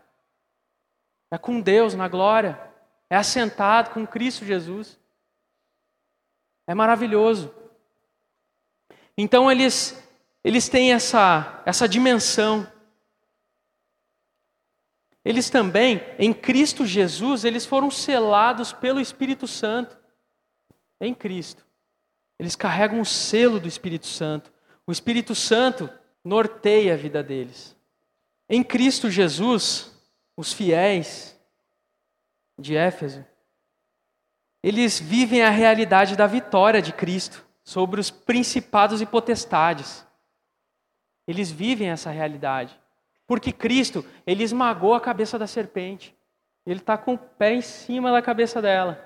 É 1.31 1.39
com 1.39 1.61
Deus 1.61 1.95
na 1.95 2.09
glória. 2.09 2.66
É 3.09 3.17
assentado 3.17 3.91
com 3.91 4.07
Cristo 4.07 4.45
Jesus. 4.45 4.99
É 6.67 6.75
maravilhoso. 6.75 7.55
Então 9.17 9.51
eles 9.51 10.03
eles 10.47 10.69
têm 10.69 10.93
essa, 10.93 11.61
essa 11.67 11.89
dimensão. 11.89 12.71
Eles 15.25 15.51
também, 15.51 16.01
em 16.21 16.33
Cristo 16.33 16.87
Jesus, 16.87 17.45
eles 17.45 17.67
foram 17.67 17.91
selados 17.91 18.73
pelo 18.73 19.01
Espírito 19.01 19.49
Santo. 19.49 19.99
Em 21.01 21.13
Cristo. 21.13 21.67
Eles 22.39 22.55
carregam 22.55 23.01
o 23.01 23.05
selo 23.05 23.59
do 23.59 23.67
Espírito 23.67 24.07
Santo. 24.07 24.53
O 24.87 24.93
Espírito 24.93 25.35
Santo 25.35 25.91
norteia 26.25 26.95
a 26.95 26.97
vida 26.97 27.25
deles. 27.25 27.77
Em 28.49 28.63
Cristo 28.63 29.11
Jesus, 29.11 30.01
os 30.37 30.53
fiéis 30.53 31.36
de 32.59 32.77
Éfeso, 32.77 33.25
eles 34.63 34.99
vivem 34.99 35.43
a 35.43 35.51
realidade 35.51 36.17
da 36.17 36.27
vitória 36.27 36.83
de 36.83 36.93
Cristo 36.93 37.47
sobre 37.63 38.01
os 38.01 38.11
principados 38.11 39.01
e 39.01 39.07
potestades. 39.07 40.05
Eles 41.27 41.51
vivem 41.51 41.91
essa 41.91 42.11
realidade. 42.11 42.77
Porque 43.27 43.53
Cristo, 43.53 44.05
ele 44.27 44.43
esmagou 44.43 44.95
a 44.95 45.01
cabeça 45.01 45.39
da 45.39 45.47
serpente. 45.47 46.17
Ele 46.65 46.81
está 46.81 46.97
com 46.99 47.15
o 47.15 47.19
pé 47.19 47.55
em 47.55 47.61
cima 47.61 48.11
da 48.11 48.23
cabeça 48.23 48.61
dela. 48.61 49.01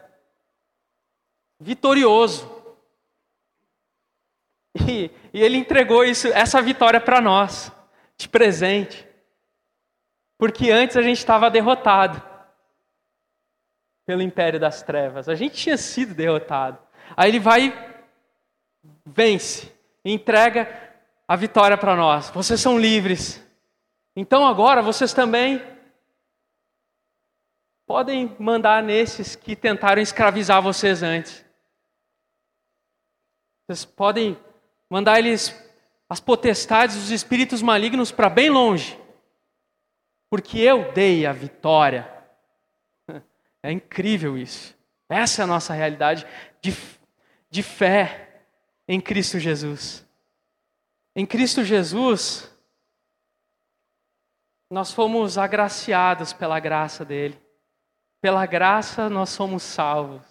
Vitorioso. 1.59 2.49
E, 4.89 5.11
e 5.35 5.43
ele 5.43 5.57
entregou 5.57 6.05
isso, 6.05 6.29
essa 6.29 6.63
vitória 6.63 7.01
para 7.01 7.21
nós, 7.21 7.73
de 8.17 8.29
presente. 8.29 9.07
Porque 10.39 10.71
antes 10.71 10.97
a 10.97 11.03
gente 11.03 11.19
estava 11.19 11.51
derrotado 11.51 12.30
pelo 14.11 14.23
império 14.23 14.59
das 14.59 14.83
trevas. 14.83 15.29
A 15.29 15.37
gente 15.37 15.55
tinha 15.55 15.77
sido 15.77 16.15
derrotado. 16.15 16.77
Aí 17.17 17.31
ele 17.31 17.39
vai, 17.39 17.73
vence, 19.07 19.73
entrega 20.05 20.69
a 21.29 21.37
vitória 21.37 21.79
para 21.79 21.95
nós. 21.95 22.29
Vocês 22.31 22.61
são 22.61 22.77
livres. 22.77 23.41
Então 24.17 24.45
agora 24.45 24.83
vocês 24.83 25.13
também 25.13 25.63
podem 27.87 28.35
mandar 28.37 28.83
nesses 28.83 29.37
que 29.37 29.55
tentaram 29.55 30.03
escravizar 30.03 30.61
vocês 30.61 31.05
antes. 31.05 31.45
Vocês 33.65 33.85
podem 33.85 34.37
mandar 34.91 35.21
eles, 35.21 35.55
as 36.09 36.19
potestades, 36.19 36.97
os 36.97 37.13
espíritos 37.13 37.63
malignos 37.63 38.11
para 38.11 38.29
bem 38.29 38.51
longe, 38.51 38.99
porque 40.29 40.59
eu 40.59 40.91
dei 40.91 41.25
a 41.27 41.33
vitória. 41.33 42.20
É 43.63 43.71
incrível 43.71 44.39
isso. 44.39 44.77
Essa 45.09 45.43
é 45.43 45.45
a 45.45 45.47
nossa 45.47 45.75
realidade 45.75 46.27
de, 46.61 46.75
de 47.51 47.63
fé 47.63 48.43
em 48.87 49.01
Cristo 49.01 49.39
Jesus. 49.39 50.07
Em 51.15 51.27
Cristo 51.27 51.65
Jesus, 51.65 52.51
nós 54.71 54.93
fomos 54.93 55.37
agraciados 55.37 56.33
pela 56.33 56.61
graça 56.61 57.05
dele. 57.05 57.41
Pela 58.21 58.47
graça 58.47 59.09
nós 59.11 59.31
somos 59.31 59.63
salvos. 59.63 60.23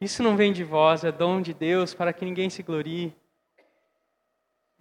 Isso 0.00 0.22
não 0.22 0.36
vem 0.36 0.52
de 0.52 0.64
vós, 0.64 1.04
é 1.04 1.12
dom 1.12 1.40
de 1.40 1.54
Deus 1.54 1.94
para 1.94 2.12
que 2.12 2.24
ninguém 2.24 2.50
se 2.50 2.62
glorie. 2.62 3.16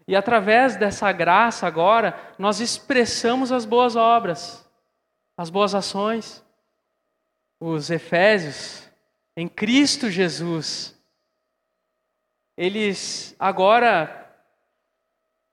E 0.07 0.15
através 0.15 0.75
dessa 0.75 1.11
graça 1.11 1.67
agora, 1.67 2.19
nós 2.37 2.59
expressamos 2.59 3.51
as 3.51 3.63
boas 3.63 3.95
obras, 3.95 4.67
as 5.37 5.49
boas 5.49 5.75
ações. 5.75 6.43
Os 7.61 7.89
Efésios, 7.89 8.89
em 9.37 9.47
Cristo 9.47 10.09
Jesus, 10.09 10.99
eles 12.57 13.35
agora 13.39 14.17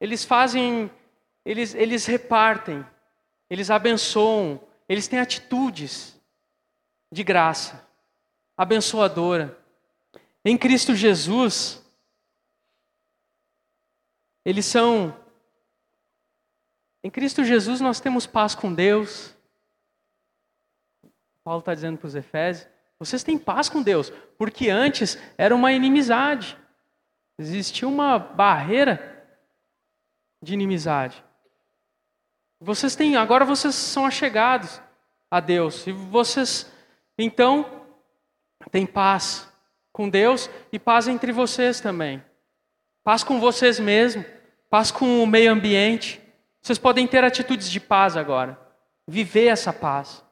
eles 0.00 0.24
fazem, 0.24 0.90
eles, 1.44 1.74
eles 1.74 2.06
repartem, 2.06 2.86
eles 3.50 3.70
abençoam, 3.70 4.60
eles 4.88 5.08
têm 5.08 5.18
atitudes 5.18 6.18
de 7.10 7.24
graça, 7.24 7.86
abençoadora. 8.56 9.58
Em 10.44 10.56
Cristo 10.56 10.94
Jesus, 10.94 11.84
eles 14.44 14.66
são. 14.66 15.14
Em 17.02 17.10
Cristo 17.10 17.44
Jesus 17.44 17.80
nós 17.80 18.00
temos 18.00 18.26
paz 18.26 18.54
com 18.54 18.72
Deus. 18.72 19.34
Paulo 21.48 21.60
está 21.60 21.72
dizendo 21.72 21.96
para 21.96 22.06
os 22.06 22.14
Efésios: 22.14 22.68
vocês 22.98 23.22
têm 23.22 23.38
paz 23.38 23.70
com 23.70 23.80
Deus, 23.80 24.12
porque 24.36 24.68
antes 24.68 25.16
era 25.38 25.54
uma 25.54 25.72
inimizade, 25.72 26.58
existia 27.38 27.88
uma 27.88 28.18
barreira 28.18 29.26
de 30.42 30.52
inimizade. 30.52 31.24
Vocês 32.60 32.94
têm, 32.94 33.16
agora 33.16 33.46
vocês 33.46 33.74
são 33.74 34.04
achegados 34.04 34.78
a 35.30 35.40
Deus 35.40 35.86
e 35.86 35.92
vocês 35.92 36.70
então 37.16 37.86
têm 38.70 38.84
paz 38.84 39.50
com 39.90 40.06
Deus 40.06 40.50
e 40.70 40.78
paz 40.78 41.08
entre 41.08 41.32
vocês 41.32 41.80
também. 41.80 42.22
Paz 43.02 43.24
com 43.24 43.40
vocês 43.40 43.80
mesmos 43.80 44.26
paz 44.68 44.90
com 44.90 45.22
o 45.22 45.26
meio 45.26 45.50
ambiente. 45.50 46.20
Vocês 46.60 46.78
podem 46.78 47.06
ter 47.06 47.24
atitudes 47.24 47.70
de 47.70 47.80
paz 47.80 48.18
agora, 48.18 48.60
viver 49.06 49.46
essa 49.46 49.72
paz. 49.72 50.27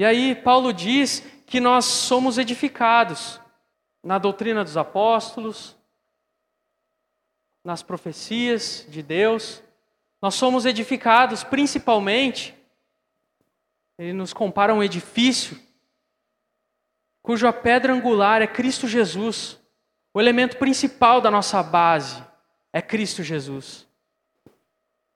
E 0.00 0.04
aí, 0.06 0.34
Paulo 0.34 0.72
diz 0.72 1.22
que 1.44 1.60
nós 1.60 1.84
somos 1.84 2.38
edificados 2.38 3.38
na 4.02 4.16
doutrina 4.16 4.64
dos 4.64 4.78
apóstolos, 4.78 5.76
nas 7.62 7.82
profecias 7.82 8.86
de 8.88 9.02
Deus. 9.02 9.62
Nós 10.22 10.36
somos 10.36 10.64
edificados 10.64 11.44
principalmente, 11.44 12.56
ele 13.98 14.14
nos 14.14 14.32
compara 14.32 14.72
a 14.72 14.74
um 14.74 14.82
edifício 14.82 15.60
cuja 17.20 17.52
pedra 17.52 17.92
angular 17.92 18.40
é 18.40 18.46
Cristo 18.46 18.88
Jesus. 18.88 19.60
O 20.14 20.18
elemento 20.18 20.56
principal 20.56 21.20
da 21.20 21.30
nossa 21.30 21.62
base 21.62 22.24
é 22.72 22.80
Cristo 22.80 23.22
Jesus. 23.22 23.86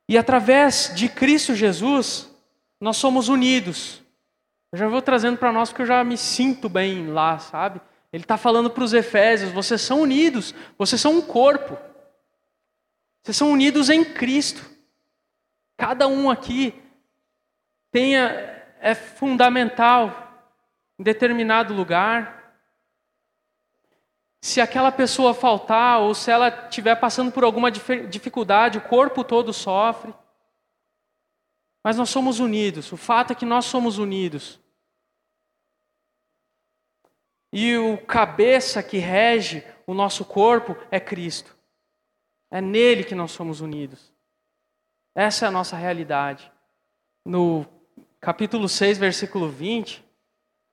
E 0.07 0.19
através 0.19 0.93
de 0.95 1.09
Cristo 1.09 1.55
Jesus, 1.55 2.31
nós 2.79 2.99
somos 2.99 3.31
unidos. 3.31 4.04
Eu 4.75 4.79
já 4.79 4.89
vou 4.89 5.01
trazendo 5.01 5.39
para 5.39 5.53
nós 5.53 5.69
porque 5.69 5.83
eu 5.83 5.87
já 5.87 6.03
me 6.03 6.19
sinto 6.19 6.69
bem 6.69 7.07
lá, 7.07 7.39
sabe? 7.39 7.81
Ele 8.13 8.25
está 8.25 8.37
falando 8.37 8.69
para 8.69 8.83
os 8.83 8.93
Efésios: 8.93 9.53
vocês 9.53 9.81
são 9.81 10.01
unidos, 10.01 10.53
vocês 10.77 11.01
são 11.01 11.13
um 11.13 11.23
corpo. 11.23 11.79
Vocês 13.23 13.37
são 13.37 13.53
unidos 13.53 13.89
em 13.89 14.05
Cristo. 14.05 14.69
Cada 15.77 16.09
um 16.09 16.29
aqui 16.29 16.75
tenha, 17.93 18.31
é 18.81 18.97
fundamental 18.97 20.51
em 20.99 21.05
determinado 21.05 21.73
lugar, 21.73 22.57
se 24.43 24.61
aquela 24.61 24.91
pessoa 24.91 25.33
faltar 25.33 26.01
ou 26.01 26.17
se 26.17 26.33
ela 26.33 26.49
estiver 26.49 26.97
passando 26.97 27.31
por 27.31 27.45
alguma 27.45 27.71
dificuldade, 27.71 28.79
o 28.79 28.89
corpo 28.89 29.23
todo 29.23 29.53
sofre. 29.53 30.13
Mas 31.81 31.97
nós 31.97 32.11
somos 32.11 32.41
unidos, 32.41 32.91
o 32.91 32.97
fato 32.97 33.31
é 33.31 33.37
que 33.37 33.47
nós 33.47 33.67
somos 33.67 33.99
unidos. 33.99 34.64
E 37.57 37.77
o 37.77 37.97
cabeça 37.99 38.83
que 38.83 38.99
rege 38.99 39.65
o 39.87 39.95
nosso 39.95 40.25
corpo 40.25 40.77
é 40.91 40.99
Cristo. 40.99 41.57
É 42.51 42.61
nele 42.61 43.05
que 43.05 43.15
nós 43.15 43.31
somos 43.31 43.61
unidos. 43.61 44.13
Essa 45.15 45.45
é 45.45 45.49
a 45.49 45.53
nossa 45.53 45.77
realidade. 45.77 46.51
No 47.25 47.65
capítulo 48.21 48.69
6, 48.69 48.99
versículo 48.99 49.49
20, 49.49 50.05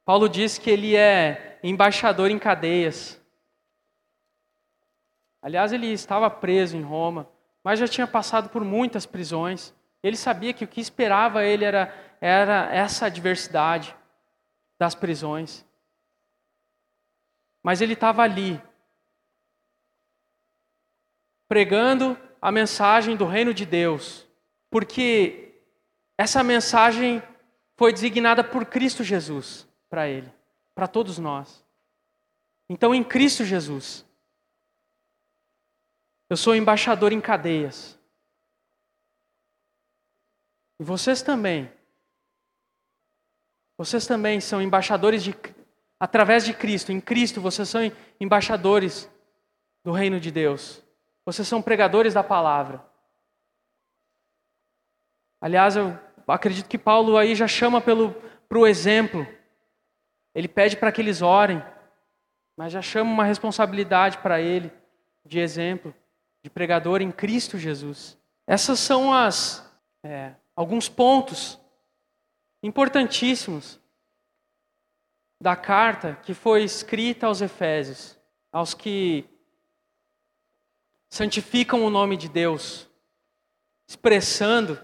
Paulo 0.03 0.27
diz 0.27 0.57
que 0.57 0.71
ele 0.71 0.95
é 0.95 1.59
embaixador 1.61 2.31
em 2.31 2.39
cadeias. 2.39 3.21
Aliás, 5.39 5.71
ele 5.71 5.85
estava 5.85 6.31
preso 6.31 6.75
em 6.75 6.81
Roma, 6.81 7.29
mas 7.63 7.77
já 7.77 7.87
tinha 7.87 8.07
passado 8.07 8.49
por 8.49 8.65
muitas 8.65 9.05
prisões. 9.05 9.71
Ele 10.01 10.17
sabia 10.17 10.51
que 10.51 10.65
o 10.65 10.67
que 10.67 10.81
esperava 10.81 11.45
ele 11.45 11.63
era, 11.63 11.93
era 12.19 12.73
essa 12.73 13.05
adversidade 13.05 13.95
das 14.79 14.95
prisões. 14.95 15.63
Mas 17.63 17.81
ele 17.81 17.93
estava 17.93 18.23
ali, 18.23 18.61
pregando 21.47 22.17
a 22.41 22.51
mensagem 22.51 23.15
do 23.15 23.25
reino 23.25 23.53
de 23.53 23.65
Deus, 23.65 24.27
porque 24.69 25.61
essa 26.17 26.43
mensagem 26.43 27.21
foi 27.75 27.91
designada 27.91 28.43
por 28.43 28.65
Cristo 28.65 29.03
Jesus 29.03 29.67
para 29.89 30.07
ele, 30.07 30.31
para 30.73 30.87
todos 30.87 31.17
nós. 31.17 31.65
Então, 32.69 32.95
em 32.95 33.03
Cristo 33.03 33.43
Jesus, 33.43 34.05
eu 36.29 36.37
sou 36.37 36.55
embaixador 36.55 37.11
em 37.11 37.19
cadeias. 37.19 37.99
E 40.79 40.83
vocês 40.83 41.21
também. 41.21 41.69
Vocês 43.77 44.07
também 44.07 44.39
são 44.39 44.61
embaixadores 44.61 45.21
de 45.21 45.33
através 46.01 46.43
de 46.43 46.53
Cristo. 46.53 46.91
Em 46.91 46.99
Cristo 46.99 47.39
vocês 47.39 47.69
são 47.69 47.81
embaixadores 48.19 49.07
do 49.85 49.91
reino 49.91 50.19
de 50.19 50.31
Deus. 50.31 50.83
Vocês 51.23 51.47
são 51.47 51.61
pregadores 51.61 52.15
da 52.15 52.23
palavra. 52.23 52.83
Aliás, 55.39 55.75
eu 55.75 55.95
acredito 56.27 56.67
que 56.67 56.77
Paulo 56.77 57.17
aí 57.17 57.35
já 57.35 57.47
chama 57.47 57.79
pelo 57.79 58.13
para 58.49 58.57
o 58.57 58.65
exemplo. 58.65 59.27
Ele 60.33 60.47
pede 60.47 60.75
para 60.75 60.91
que 60.91 61.01
eles 61.01 61.21
orem 61.21 61.63
mas 62.61 62.73
já 62.73 62.81
chama 62.83 63.11
uma 63.11 63.23
responsabilidade 63.23 64.19
para 64.19 64.39
ele 64.39 64.71
de 65.25 65.39
exemplo, 65.39 65.91
de 66.43 66.49
pregador 66.49 67.01
em 67.01 67.11
Cristo 67.11 67.57
Jesus. 67.57 68.15
Essas 68.45 68.79
são 68.79 69.11
as 69.11 69.67
é, 70.03 70.35
alguns 70.55 70.87
pontos 70.87 71.59
importantíssimos 72.61 73.80
da 75.41 75.55
carta 75.55 76.19
que 76.21 76.35
foi 76.35 76.63
escrita 76.63 77.25
aos 77.25 77.41
Efésios, 77.41 78.15
aos 78.51 78.75
que 78.75 79.27
santificam 81.09 81.83
o 81.83 81.89
nome 81.89 82.15
de 82.15 82.29
Deus, 82.29 82.87
expressando 83.87 84.79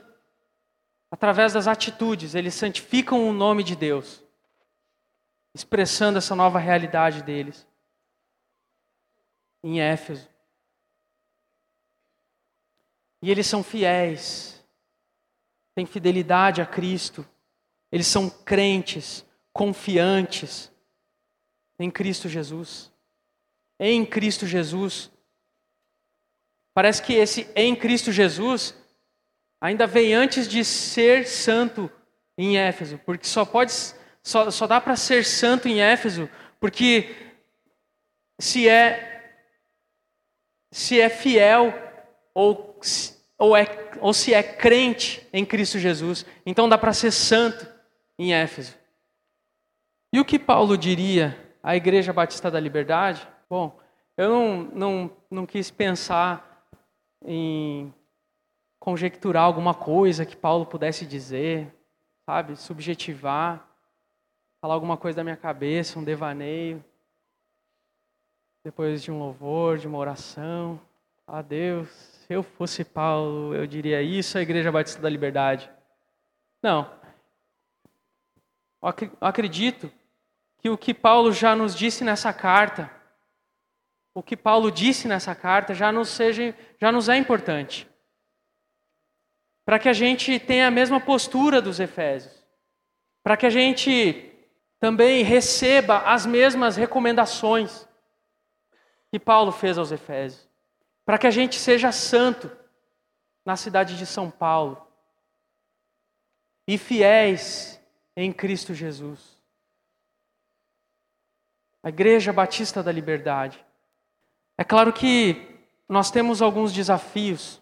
através 1.11 1.53
das 1.53 1.67
atitudes, 1.67 2.33
eles 2.33 2.55
santificam 2.55 3.29
o 3.29 3.31
nome 3.31 3.63
de 3.63 3.75
Deus, 3.75 4.23
expressando 5.53 6.17
essa 6.17 6.35
nova 6.35 6.57
realidade 6.57 7.21
deles. 7.21 7.67
Em 9.63 9.79
Éfeso. 9.79 10.27
E 13.21 13.29
eles 13.29 13.45
são 13.45 13.63
fiéis, 13.63 14.65
têm 15.75 15.85
fidelidade 15.85 16.61
a 16.63 16.65
Cristo, 16.65 17.23
eles 17.91 18.07
são 18.07 18.27
crentes, 18.27 19.23
confiantes 19.57 20.71
em 21.79 21.89
Cristo 21.89 22.29
Jesus. 22.29 22.91
Em 23.79 24.05
Cristo 24.05 24.45
Jesus. 24.45 25.09
Parece 26.75 27.01
que 27.01 27.13
esse 27.13 27.49
em 27.55 27.75
Cristo 27.75 28.11
Jesus 28.11 28.75
ainda 29.59 29.87
vem 29.87 30.13
antes 30.13 30.47
de 30.47 30.63
ser 30.63 31.27
santo 31.27 31.91
em 32.37 32.55
Éfeso, 32.55 32.99
porque 32.99 33.25
só 33.25 33.43
pode 33.43 33.73
só, 34.21 34.51
só 34.51 34.67
dá 34.67 34.79
para 34.79 34.95
ser 34.95 35.25
santo 35.25 35.67
em 35.67 35.81
Éfeso 35.81 36.29
porque 36.59 37.15
se 38.37 38.69
é 38.69 39.41
se 40.71 41.01
é 41.01 41.09
fiel 41.09 41.73
ou 42.31 42.79
ou, 43.39 43.55
é, 43.55 43.65
ou 43.99 44.13
se 44.13 44.33
é 44.33 44.41
crente 44.41 45.27
em 45.31 45.45
Cristo 45.45 45.77
Jesus, 45.77 46.25
então 46.45 46.67
dá 46.67 46.77
para 46.77 46.93
ser 46.93 47.11
santo 47.11 47.67
em 48.17 48.33
Éfeso. 48.33 48.75
E 50.11 50.19
o 50.19 50.25
que 50.25 50.39
Paulo 50.39 50.77
diria 50.77 51.37
à 51.61 51.75
Igreja 51.75 52.13
Batista 52.13 52.49
da 52.49 52.59
Liberdade? 52.59 53.27
Bom, 53.49 53.77
eu 54.15 54.29
não, 54.29 54.63
não, 54.63 55.11
não 55.29 55.45
quis 55.45 55.69
pensar 55.69 56.65
em 57.25 57.93
conjecturar 58.79 59.43
alguma 59.43 59.73
coisa 59.73 60.25
que 60.25 60.35
Paulo 60.35 60.65
pudesse 60.65 61.05
dizer, 61.05 61.73
sabe, 62.25 62.55
subjetivar, 62.55 63.67
falar 64.61 64.75
alguma 64.75 64.95
coisa 64.95 65.17
da 65.17 65.23
minha 65.23 65.35
cabeça, 65.35 65.99
um 65.99 66.03
devaneio, 66.03 66.83
depois 68.63 69.03
de 69.03 69.11
um 69.11 69.19
louvor, 69.19 69.77
de 69.77 69.87
uma 69.87 69.97
oração. 69.97 70.79
A 71.27 71.41
Deus, 71.41 71.89
se 71.89 72.33
eu 72.33 72.41
fosse 72.41 72.85
Paulo, 72.85 73.53
eu 73.53 73.67
diria 73.67 74.01
isso 74.01 74.37
à 74.37 74.41
Igreja 74.41 74.71
Batista 74.71 75.01
da 75.01 75.09
Liberdade. 75.09 75.69
Não. 76.63 76.89
Eu 78.81 78.93
acredito 79.19 79.91
que 80.57 80.69
o 80.69 80.77
que 80.77 80.93
Paulo 80.93 81.31
já 81.31 81.55
nos 81.55 81.75
disse 81.75 82.03
nessa 82.03 82.33
carta, 82.33 82.91
o 84.13 84.23
que 84.23 84.35
Paulo 84.35 84.71
disse 84.71 85.07
nessa 85.07 85.35
carta 85.35 85.73
já 85.73 85.91
nos 85.91 86.09
seja, 86.09 86.55
já 86.79 86.91
nos 86.91 87.07
é 87.07 87.15
importante. 87.15 87.87
Para 89.63 89.77
que 89.77 89.89
a 89.89 89.93
gente 89.93 90.39
tenha 90.39 90.67
a 90.67 90.71
mesma 90.71 90.99
postura 90.99 91.61
dos 91.61 91.79
Efésios, 91.79 92.33
para 93.21 93.37
que 93.37 93.45
a 93.45 93.49
gente 93.49 94.31
também 94.79 95.23
receba 95.23 95.99
as 95.99 96.25
mesmas 96.25 96.75
recomendações 96.75 97.87
que 99.11 99.19
Paulo 99.19 99.51
fez 99.51 99.77
aos 99.77 99.91
Efésios, 99.91 100.49
para 101.05 101.17
que 101.17 101.27
a 101.27 101.31
gente 101.31 101.57
seja 101.57 101.91
santo 101.91 102.51
na 103.45 103.55
cidade 103.55 103.97
de 103.97 104.05
São 104.05 104.29
Paulo 104.29 104.85
e 106.67 106.77
fiéis 106.77 107.79
em 108.15 108.33
Cristo 108.33 108.73
Jesus. 108.73 109.36
A 111.87 111.89
Igreja 111.89 112.33
Batista 112.33 112.83
da 112.83 112.91
Liberdade. 112.91 113.63
É 114.57 114.63
claro 114.65 114.91
que 114.91 115.57
nós 115.87 116.11
temos 116.11 116.41
alguns 116.41 116.73
desafios 116.73 117.61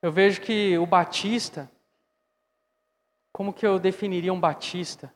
eu 0.00 0.12
vejo 0.12 0.40
que 0.40 0.78
o 0.78 0.86
batista, 0.86 1.70
como 3.32 3.52
que 3.52 3.66
eu 3.66 3.78
definiria 3.78 4.32
um 4.32 4.38
batista? 4.38 5.12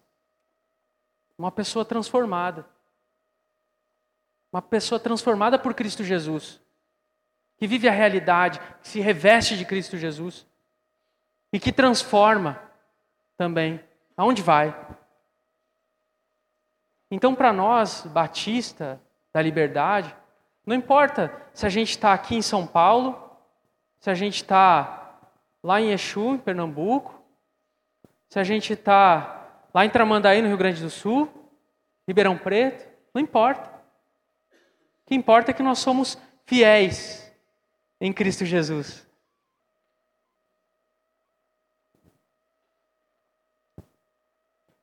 Uma 1.38 1.52
pessoa 1.52 1.84
transformada. 1.84 2.66
Uma 4.52 4.60
pessoa 4.60 4.98
transformada 4.98 5.58
por 5.58 5.72
Cristo 5.72 6.02
Jesus. 6.02 6.60
Que 7.56 7.66
vive 7.66 7.88
a 7.88 7.92
realidade, 7.92 8.60
que 8.82 8.88
se 8.88 9.00
reveste 9.00 9.56
de 9.56 9.64
Cristo 9.64 9.96
Jesus. 9.96 10.44
E 11.52 11.60
que 11.60 11.72
transforma 11.72 12.60
também. 13.36 13.80
Aonde 14.16 14.42
vai? 14.42 14.74
Então, 17.12 17.32
para 17.32 17.52
nós, 17.52 18.04
batista 18.06 19.00
da 19.32 19.40
liberdade, 19.40 20.12
não 20.66 20.74
importa 20.74 21.32
se 21.54 21.64
a 21.64 21.68
gente 21.68 21.90
está 21.90 22.12
aqui 22.12 22.34
em 22.34 22.42
São 22.42 22.66
Paulo 22.66 23.22
se 24.02 24.10
a 24.10 24.14
gente 24.14 24.34
está 24.34 25.20
lá 25.62 25.80
em 25.80 25.92
Exu, 25.92 26.34
em 26.34 26.38
Pernambuco, 26.38 27.22
se 28.28 28.36
a 28.36 28.42
gente 28.42 28.72
está 28.72 29.46
lá 29.72 29.84
em 29.84 29.90
Tramandaí, 29.90 30.42
no 30.42 30.48
Rio 30.48 30.56
Grande 30.56 30.82
do 30.82 30.90
Sul, 30.90 31.28
Ribeirão 32.08 32.36
Preto, 32.36 32.84
não 33.14 33.22
importa. 33.22 33.70
O 33.70 35.06
que 35.06 35.14
importa 35.14 35.52
é 35.52 35.54
que 35.54 35.62
nós 35.62 35.78
somos 35.78 36.18
fiéis 36.46 37.32
em 38.00 38.12
Cristo 38.12 38.44
Jesus. 38.44 39.06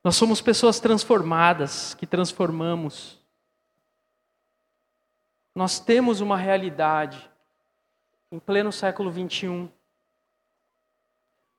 Nós 0.02 0.16
somos 0.16 0.40
pessoas 0.40 0.80
transformadas, 0.80 1.92
que 1.92 2.06
transformamos. 2.06 3.18
Nós 5.54 5.78
temos 5.78 6.22
uma 6.22 6.38
realidade 6.38 7.30
em 8.32 8.38
pleno 8.38 8.72
século 8.72 9.10
21. 9.10 9.68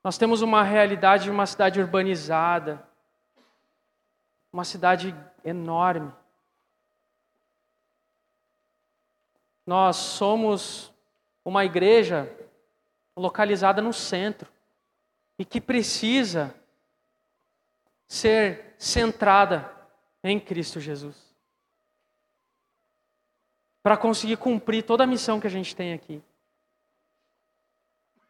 Nós 0.03 0.17
temos 0.17 0.41
uma 0.41 0.63
realidade 0.63 1.25
de 1.25 1.29
uma 1.29 1.45
cidade 1.45 1.79
urbanizada, 1.79 2.83
uma 4.51 4.63
cidade 4.63 5.15
enorme. 5.45 6.11
Nós 9.67 9.97
somos 9.97 10.91
uma 11.45 11.63
igreja 11.63 12.27
localizada 13.15 13.83
no 13.83 13.93
centro 13.93 14.51
e 15.37 15.45
que 15.45 15.61
precisa 15.61 16.55
ser 18.11 18.75
centrada 18.77 19.71
em 20.21 20.37
Cristo 20.37 20.81
Jesus. 20.81 21.15
Para 23.81 23.95
conseguir 23.95 24.35
cumprir 24.35 24.83
toda 24.83 25.05
a 25.05 25.07
missão 25.07 25.39
que 25.39 25.47
a 25.47 25.49
gente 25.49 25.73
tem 25.73 25.93
aqui. 25.93 26.21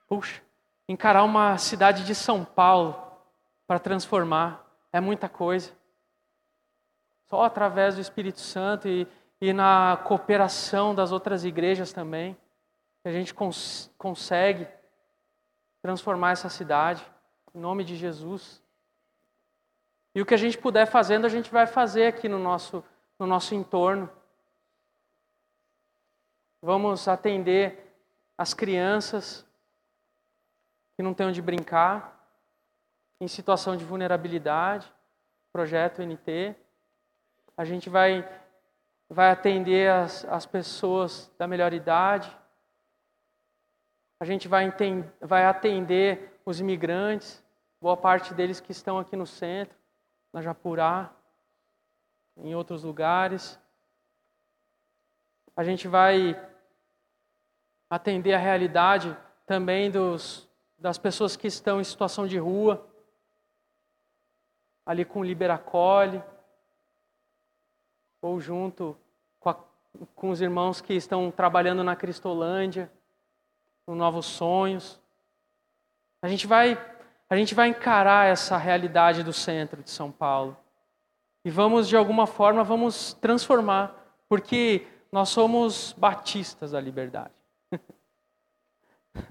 Puxa, 0.08 0.39
encarar 0.88 1.24
uma 1.24 1.58
cidade 1.58 2.06
de 2.06 2.13
São 2.13 2.46
Paulo 2.46 2.96
para 3.65 3.80
transformar 3.80 4.63
é 4.94 5.00
muita 5.00 5.28
coisa. 5.28 5.72
Só 7.28 7.41
através 7.41 7.96
do 7.96 8.02
Espírito 8.02 8.39
Santo 8.39 8.88
e, 8.88 9.08
e 9.41 9.52
na 9.52 10.00
cooperação 10.06 10.94
das 10.94 11.12
outras 11.12 11.44
igrejas 11.44 11.91
também, 11.91 12.38
que 13.02 13.10
a 13.10 13.12
gente 13.12 13.34
cons 13.34 13.91
consegue 13.98 14.67
transformar 15.82 16.34
essa 16.34 16.50
cidade, 16.50 17.04
em 17.56 17.60
nome 17.60 17.84
de 17.84 17.96
Jesus. 17.96 18.61
E 20.13 20.21
o 20.21 20.26
que 20.26 20.34
a 20.34 20.38
gente 20.38 20.58
puder 20.58 20.86
fazendo, 20.86 21.26
a 21.26 21.30
gente 21.30 21.50
vai 21.50 21.65
fazer 21.65 22.08
aqui 22.08 22.28
no 22.28 22.38
nosso, 22.38 22.84
no 23.17 23.26
nosso 23.26 23.56
entorno. 23.56 24.10
Vamos 26.62 27.08
atender 27.08 27.95
as 28.38 28.54
crianças, 28.54 29.45
que 30.95 31.04
não 31.04 31.13
tem 31.13 31.28
onde 31.28 31.41
brincar, 31.41 32.19
em 33.19 33.28
situação 33.28 33.78
de 33.78 33.86
vulnerabilidade, 33.86 34.91
projeto 35.54 36.02
NT. 36.02 36.56
A 37.56 37.63
gente 37.63 37.89
vai, 37.89 38.28
vai 39.10 39.30
atender 39.30 39.89
as, 39.89 40.26
as 40.26 40.45
pessoas 40.45 41.32
da 41.38 41.47
melhor 41.47 41.74
idade. 41.74 42.36
A 44.19 44.26
gente 44.26 44.47
vai, 44.47 44.65
entender, 44.65 45.12
vai 45.21 45.45
atender 45.45 46.41
os 46.45 46.60
imigrantes, 46.60 47.43
boa 47.80 47.95
parte 47.95 48.34
deles 48.34 48.60
que 48.60 48.71
estão 48.71 49.00
aqui 49.00 49.15
no 49.15 49.26
centro, 49.26 49.81
na 50.32 50.41
Japurá, 50.41 51.12
em 52.38 52.56
outros 52.56 52.84
lugares. 52.84 53.60
A 55.56 55.63
gente 55.63 55.88
vai 55.88 56.39
atender 57.89 58.34
a 58.34 58.38
realidade 58.38 59.15
também 59.46 59.91
dos, 59.91 60.50
das 60.80 60.98
pessoas 60.98 61.36
que 61.36 61.48
estão 61.48 61.82
em 61.82 61.84
situação 61.84 62.26
de 62.26 62.38
rua, 62.38 62.88
ali 64.86 65.06
com 65.06 65.20
o 65.20 65.24
Liberacole. 65.24 66.24
ou 68.22 68.39
junto 68.39 68.96
com, 69.39 69.50
a, 69.50 69.58
com 70.15 70.30
os 70.30 70.41
irmãos 70.41 70.80
que 70.80 70.94
estão 70.94 71.32
trabalhando 71.32 71.84
na 71.84 71.96
Cristolândia, 71.96 72.91
no 73.86 73.96
Novos 73.96 74.28
Sonhos. 74.28 75.02
A 76.22 76.28
gente 76.28 76.46
vai 76.46 76.76
a 77.32 77.38
gente 77.38 77.56
vai 77.56 77.70
encarar 77.70 78.28
essa 78.28 78.58
realidade 78.58 79.24
do 79.24 79.32
centro 79.32 79.82
de 79.82 79.89
São 79.89 80.12
Paulo. 80.12 80.58
E 81.46 81.50
vamos 81.50 81.88
de 81.88 81.96
alguma 81.96 82.28
forma 82.28 82.62
vamos 82.62 83.13
transformar, 83.13 83.96
porque 84.28 84.86
nós 85.10 85.30
somos 85.30 85.96
batistas 85.98 86.72
da 86.72 86.82
liberdade. 86.82 87.32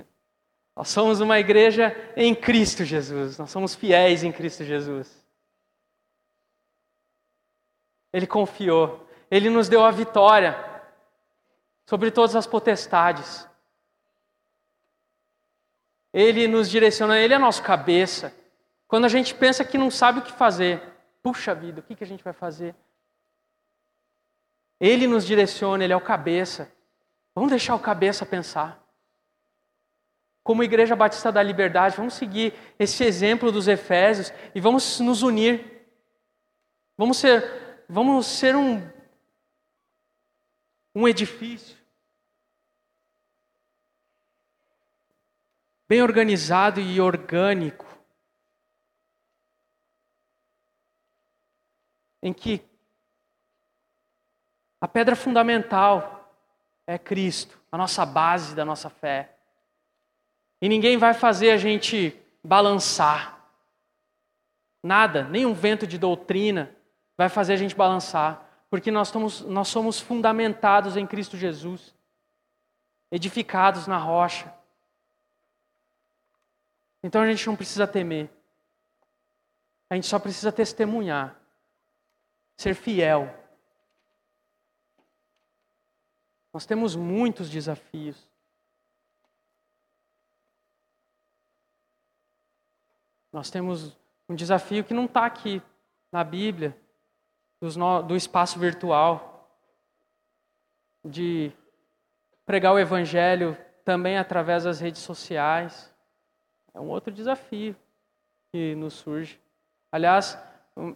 nós 0.75 0.89
somos 0.89 1.21
uma 1.21 1.39
igreja 1.39 1.95
em 2.17 2.35
Cristo 2.35 2.87
Jesus, 2.87 3.37
nós 3.37 3.51
somos 3.51 3.75
fiéis 3.75 4.25
em 4.25 4.33
Cristo 4.33 4.65
Jesus. 4.65 5.23
Ele 8.11 8.27
confiou, 8.27 9.07
ele 9.31 9.51
nos 9.51 9.69
deu 9.69 9.85
a 9.85 9.91
vitória 9.91 10.57
sobre 11.85 12.11
todas 12.11 12.35
as 12.35 12.47
potestades. 12.47 13.47
Ele 16.12 16.49
nos 16.49 16.68
direciona, 16.68 17.18
ele 17.18 17.35
é 17.35 17.38
nosso 17.38 17.62
cabeça. 17.62 18.35
Quando 18.88 19.05
a 19.05 19.09
gente 19.09 19.35
pensa 19.35 19.64
que 19.64 19.79
não 19.79 19.90
sabe 19.90 20.18
o 20.18 20.23
que 20.23 20.33
fazer, 20.33 20.83
puxa 21.23 21.55
vida, 21.55 21.81
o 21.81 21.83
que 21.83 22.03
a 22.03 22.07
gente 22.07 22.25
vai 22.25 22.33
fazer? 22.33 22.75
Ele 24.81 25.07
nos 25.07 25.25
direciona, 25.25 25.85
ele 25.85 25.92
é 25.92 25.96
o 25.96 26.01
cabeça. 26.01 26.73
Vamos 27.35 27.51
deixar 27.51 27.75
o 27.75 27.81
cabeça 27.81 28.27
pensar. 28.27 28.83
Como 30.42 30.64
Igreja 30.64 30.96
Batista 30.96 31.31
da 31.31 31.42
Liberdade, 31.42 31.96
vamos 31.96 32.14
seguir 32.14 32.55
esse 32.79 33.05
exemplo 33.05 33.53
dos 33.53 33.68
Efésios 33.68 34.33
e 34.55 34.61
vamos 34.61 34.99
nos 34.99 35.23
unir. 35.23 35.87
Vamos 36.96 37.18
ser, 37.18 37.85
vamos 37.88 38.27
ser 38.27 38.57
um, 38.57 38.83
um 40.94 41.07
edifício 41.07 41.80
bem 45.90 46.03
organizado 46.05 46.81
e 46.81 47.00
orgânico, 47.00 47.85
em 52.22 52.33
que 52.33 52.62
a 54.81 54.87
pedra 54.87 55.16
fundamental 55.16 56.33
é 56.87 56.96
Cristo, 56.96 57.61
a 57.72 57.76
nossa 57.76 58.07
base 58.07 58.55
da 58.55 58.64
nossa 58.64 58.88
fé. 58.88 59.35
E 60.62 60.68
ninguém 60.68 60.96
vai 60.96 61.12
fazer 61.12 61.50
a 61.50 61.57
gente 61.57 62.16
balançar. 62.44 63.44
Nada, 64.81 65.24
nenhum 65.24 65.53
vento 65.53 65.88
de 65.88 65.98
doutrina 65.98 66.70
vai 67.18 67.29
fazer 67.29 67.55
a 67.55 67.57
gente 67.57 67.74
balançar, 67.74 68.48
porque 68.70 68.92
nós, 68.92 69.09
estamos, 69.09 69.40
nós 69.40 69.66
somos 69.66 69.98
fundamentados 69.98 70.96
em 70.96 71.05
Cristo 71.05 71.37
Jesus, 71.37 71.92
edificados 73.11 73.88
na 73.88 73.98
rocha. 73.98 74.60
Então 77.03 77.23
a 77.23 77.27
gente 77.31 77.47
não 77.47 77.57
precisa 77.57 77.87
temer. 77.87 78.31
A 79.89 79.95
gente 79.95 80.07
só 80.07 80.19
precisa 80.19 80.53
testemunhar, 80.53 81.37
ser 82.57 82.75
fiel. 82.75 83.35
Nós 86.53 86.67
temos 86.67 86.95
muitos 86.95 87.51
desafios. 87.51 88.29
Nós 93.33 93.51
temos 93.51 93.97
um 94.29 94.35
desafio 94.35 94.85
que 94.85 94.95
não 94.95 95.07
está 95.07 95.27
aqui 95.27 95.63
na 96.13 96.23
Bíblia, 96.23 96.77
do 98.07 98.17
espaço 98.17 98.59
virtual, 98.59 99.49
de 101.05 101.53
pregar 102.45 102.73
o 102.73 102.79
Evangelho 102.79 103.57
também 103.85 104.19
através 104.19 104.65
das 104.65 104.81
redes 104.81 105.03
sociais. 105.03 105.93
É 106.75 106.81
um 106.81 106.89
outro 106.89 107.13
desafio 107.13 107.75
que 108.53 108.75
nos 108.75 108.95
surge. 108.95 109.39
Aliás, 109.91 110.39
um, 110.77 110.95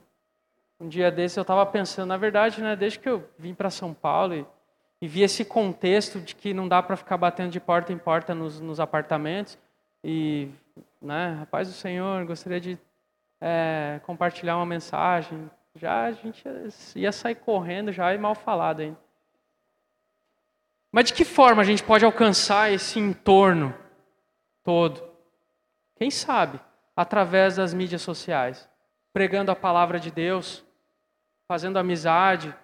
um 0.79 0.89
dia 0.89 1.11
desse 1.11 1.39
eu 1.39 1.43
estava 1.43 1.65
pensando, 1.67 2.09
na 2.09 2.17
verdade, 2.17 2.63
né, 2.63 2.77
desde 2.77 2.99
que 2.99 3.09
eu 3.09 3.29
vim 3.39 3.55
para 3.55 3.71
São 3.71 3.93
Paulo 3.95 4.35
e, 4.35 4.47
e, 5.01 5.09
vi 5.09 5.23
esse 5.23 5.45
contexto 5.45 6.21
de 6.21 6.35
que 6.35 6.55
não 6.55 6.69
dá 6.69 6.83
para 6.83 6.97
ficar 6.97 7.17
batendo 7.17 7.51
de 7.51 7.61
porta 7.61 7.93
em 7.93 7.99
porta 7.99 8.35
nos, 8.35 8.61
nos 8.61 8.81
apartamentos, 8.81 9.59
e, 10.03 10.49
né, 11.01 11.37
rapaz 11.39 11.69
do 11.69 11.75
Senhor, 11.75 12.25
gostaria 12.27 12.61
de 12.61 12.79
é, 13.41 14.01
compartilhar 14.05 14.57
uma 14.57 14.67
mensagem. 14.67 15.51
Já 15.75 16.05
a 16.05 16.13
gente 16.13 16.45
ia 16.95 17.11
sair 17.11 17.35
correndo 17.35 17.91
já 17.91 18.15
e 18.15 18.19
mal 18.19 18.35
falado 18.35 18.81
ainda. 18.81 18.99
Mas 20.93 21.07
de 21.07 21.15
que 21.15 21.25
forma 21.25 21.63
a 21.63 21.65
gente 21.65 21.83
pode 21.83 22.05
alcançar 22.05 22.71
esse 22.71 23.01
entorno 23.01 23.75
todo? 24.63 25.14
Quem 25.97 26.11
sabe? 26.11 26.61
Através 26.97 27.57
das 27.57 27.75
mídias 27.75 28.03
sociais, 28.03 28.69
pregando 29.13 29.51
a 29.51 29.57
palavra 29.57 29.99
de 29.99 30.11
Deus, 30.11 30.65
fazendo 31.47 31.79
amizade 31.79 32.55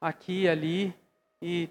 aqui 0.00 0.42
e 0.42 0.48
ali 0.48 0.94
e, 1.40 1.68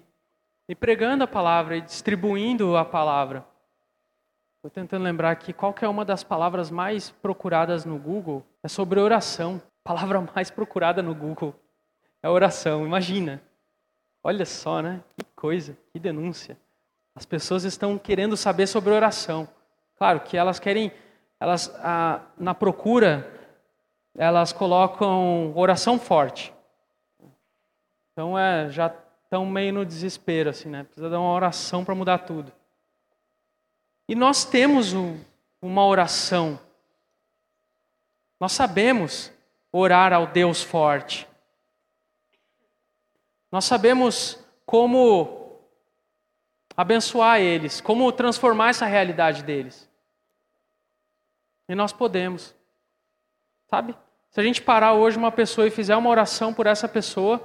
e 0.68 0.74
pregando 0.74 1.24
a 1.24 1.26
palavra 1.26 1.76
e 1.76 1.80
distribuindo 1.80 2.76
a 2.76 2.84
palavra. 2.84 3.44
Estou 4.56 4.70
tentando 4.70 5.04
lembrar 5.04 5.30
aqui 5.30 5.52
qual 5.52 5.72
que 5.72 5.84
é 5.84 5.88
uma 5.88 6.04
das 6.04 6.24
palavras 6.24 6.70
mais 6.70 7.10
procuradas 7.10 7.84
no 7.84 7.96
Google. 7.96 8.44
É 8.62 8.68
sobre 8.68 8.98
oração. 8.98 9.62
A 9.84 9.88
palavra 9.88 10.20
mais 10.34 10.50
procurada 10.50 11.00
no 11.02 11.14
Google 11.14 11.54
é 12.22 12.28
oração. 12.28 12.84
Imagina. 12.84 13.40
Olha 14.22 14.44
só, 14.44 14.82
né? 14.82 15.00
Que 15.16 15.24
coisa, 15.36 15.78
que 15.92 15.98
denúncia. 15.98 16.58
As 17.14 17.24
pessoas 17.24 17.64
estão 17.64 17.96
querendo 17.96 18.36
saber 18.36 18.66
sobre 18.66 18.92
oração. 18.92 19.48
Claro 19.98 20.20
que 20.20 20.36
elas 20.36 20.60
querem, 20.60 20.92
elas 21.40 21.74
na 22.38 22.54
procura, 22.54 23.28
elas 24.16 24.52
colocam 24.52 25.52
oração 25.56 25.98
forte. 25.98 26.54
Então 28.12 28.38
é, 28.38 28.70
já 28.70 28.94
estão 29.24 29.44
meio 29.44 29.72
no 29.72 29.84
desespero, 29.84 30.50
assim, 30.50 30.68
né? 30.68 30.84
Precisa 30.84 31.10
dar 31.10 31.20
uma 31.20 31.32
oração 31.32 31.84
para 31.84 31.94
mudar 31.94 32.18
tudo. 32.18 32.52
E 34.08 34.14
nós 34.14 34.44
temos 34.44 34.92
um, 34.94 35.20
uma 35.60 35.84
oração. 35.84 36.58
Nós 38.40 38.52
sabemos 38.52 39.32
orar 39.70 40.12
ao 40.12 40.26
Deus 40.26 40.62
forte. 40.62 41.28
Nós 43.50 43.64
sabemos 43.64 44.38
como 44.64 45.58
abençoar 46.76 47.40
eles, 47.40 47.80
como 47.80 48.12
transformar 48.12 48.70
essa 48.70 48.86
realidade 48.86 49.42
deles. 49.42 49.87
E 51.68 51.74
nós 51.74 51.92
podemos. 51.92 52.54
Sabe? 53.68 53.94
Se 54.30 54.40
a 54.40 54.42
gente 54.42 54.62
parar 54.62 54.94
hoje 54.94 55.18
uma 55.18 55.32
pessoa 55.32 55.66
e 55.66 55.70
fizer 55.70 55.96
uma 55.96 56.10
oração 56.10 56.54
por 56.54 56.66
essa 56.66 56.88
pessoa, 56.88 57.42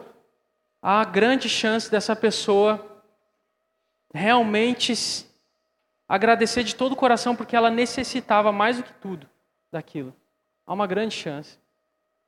há 0.82 1.04
grande 1.04 1.50
chance 1.50 1.90
dessa 1.92 2.16
pessoa 2.16 3.04
realmente 4.14 4.94
agradecer 6.08 6.64
de 6.64 6.76
todo 6.76 6.94
o 6.94 6.96
coração 6.96 7.36
porque 7.36 7.56
ela 7.56 7.70
necessitava 7.70 8.52
mais 8.52 8.78
do 8.78 8.84
que 8.84 8.94
tudo 8.94 9.28
daquilo. 9.72 10.16
Há 10.66 10.74
uma 10.74 10.88
grande 10.88 11.16
chance. 11.16 11.52
Se 11.52 11.60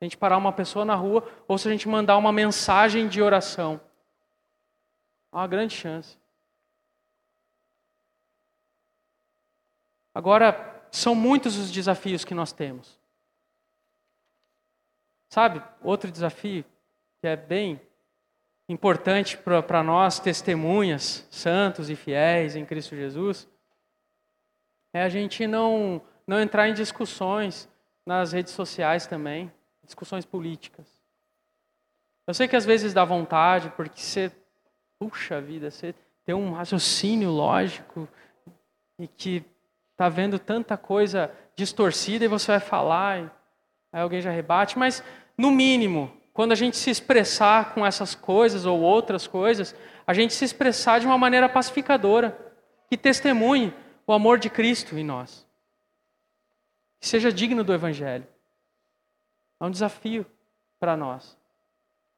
a 0.02 0.04
gente 0.04 0.16
parar 0.16 0.36
uma 0.36 0.52
pessoa 0.52 0.84
na 0.84 0.94
rua 0.94 1.26
ou 1.48 1.56
se 1.56 1.68
a 1.68 1.70
gente 1.70 1.88
mandar 1.88 2.16
uma 2.16 2.32
mensagem 2.32 3.08
de 3.08 3.22
oração. 3.22 3.80
Há 5.32 5.38
uma 5.38 5.46
grande 5.46 5.74
chance. 5.74 6.18
Agora, 10.14 10.75
são 10.96 11.14
muitos 11.14 11.58
os 11.58 11.70
desafios 11.70 12.24
que 12.24 12.34
nós 12.34 12.52
temos. 12.52 12.98
Sabe, 15.28 15.62
outro 15.82 16.10
desafio 16.10 16.64
que 17.20 17.26
é 17.26 17.36
bem 17.36 17.80
importante 18.68 19.36
para 19.36 19.82
nós, 19.82 20.18
testemunhas, 20.18 21.26
santos 21.30 21.90
e 21.90 21.96
fiéis 21.96 22.56
em 22.56 22.64
Cristo 22.64 22.96
Jesus, 22.96 23.46
é 24.92 25.02
a 25.02 25.08
gente 25.08 25.46
não, 25.46 26.00
não 26.26 26.40
entrar 26.40 26.68
em 26.68 26.74
discussões 26.74 27.68
nas 28.04 28.32
redes 28.32 28.54
sociais 28.54 29.06
também, 29.06 29.52
discussões 29.84 30.24
políticas. 30.24 30.86
Eu 32.26 32.32
sei 32.32 32.48
que 32.48 32.56
às 32.56 32.64
vezes 32.64 32.94
dá 32.94 33.04
vontade, 33.04 33.70
porque 33.76 34.00
você, 34.00 34.32
puxa 34.98 35.40
vida, 35.40 35.70
você 35.70 35.94
tem 36.24 36.34
um 36.34 36.52
raciocínio 36.52 37.30
lógico 37.30 38.08
e 38.98 39.06
que 39.06 39.44
está 39.96 40.10
vendo 40.10 40.38
tanta 40.38 40.76
coisa 40.76 41.32
distorcida 41.56 42.26
e 42.26 42.28
você 42.28 42.48
vai 42.48 42.60
falar, 42.60 43.18
e 43.18 43.30
aí 43.90 44.02
alguém 44.02 44.20
já 44.20 44.30
rebate, 44.30 44.78
mas 44.78 45.02
no 45.38 45.50
mínimo, 45.50 46.14
quando 46.34 46.52
a 46.52 46.54
gente 46.54 46.76
se 46.76 46.90
expressar 46.90 47.72
com 47.72 47.84
essas 47.84 48.14
coisas 48.14 48.66
ou 48.66 48.78
outras 48.78 49.26
coisas, 49.26 49.74
a 50.06 50.12
gente 50.12 50.34
se 50.34 50.44
expressar 50.44 51.00
de 51.00 51.06
uma 51.06 51.16
maneira 51.16 51.48
pacificadora, 51.48 52.38
que 52.90 52.96
testemunhe 52.96 53.72
o 54.06 54.12
amor 54.12 54.38
de 54.38 54.50
Cristo 54.50 54.98
em 54.98 55.02
nós. 55.02 55.48
Que 57.00 57.08
seja 57.08 57.32
digno 57.32 57.64
do 57.64 57.72
Evangelho. 57.72 58.26
É 59.58 59.64
um 59.64 59.70
desafio 59.70 60.26
para 60.78 60.94
nós. 60.94 61.38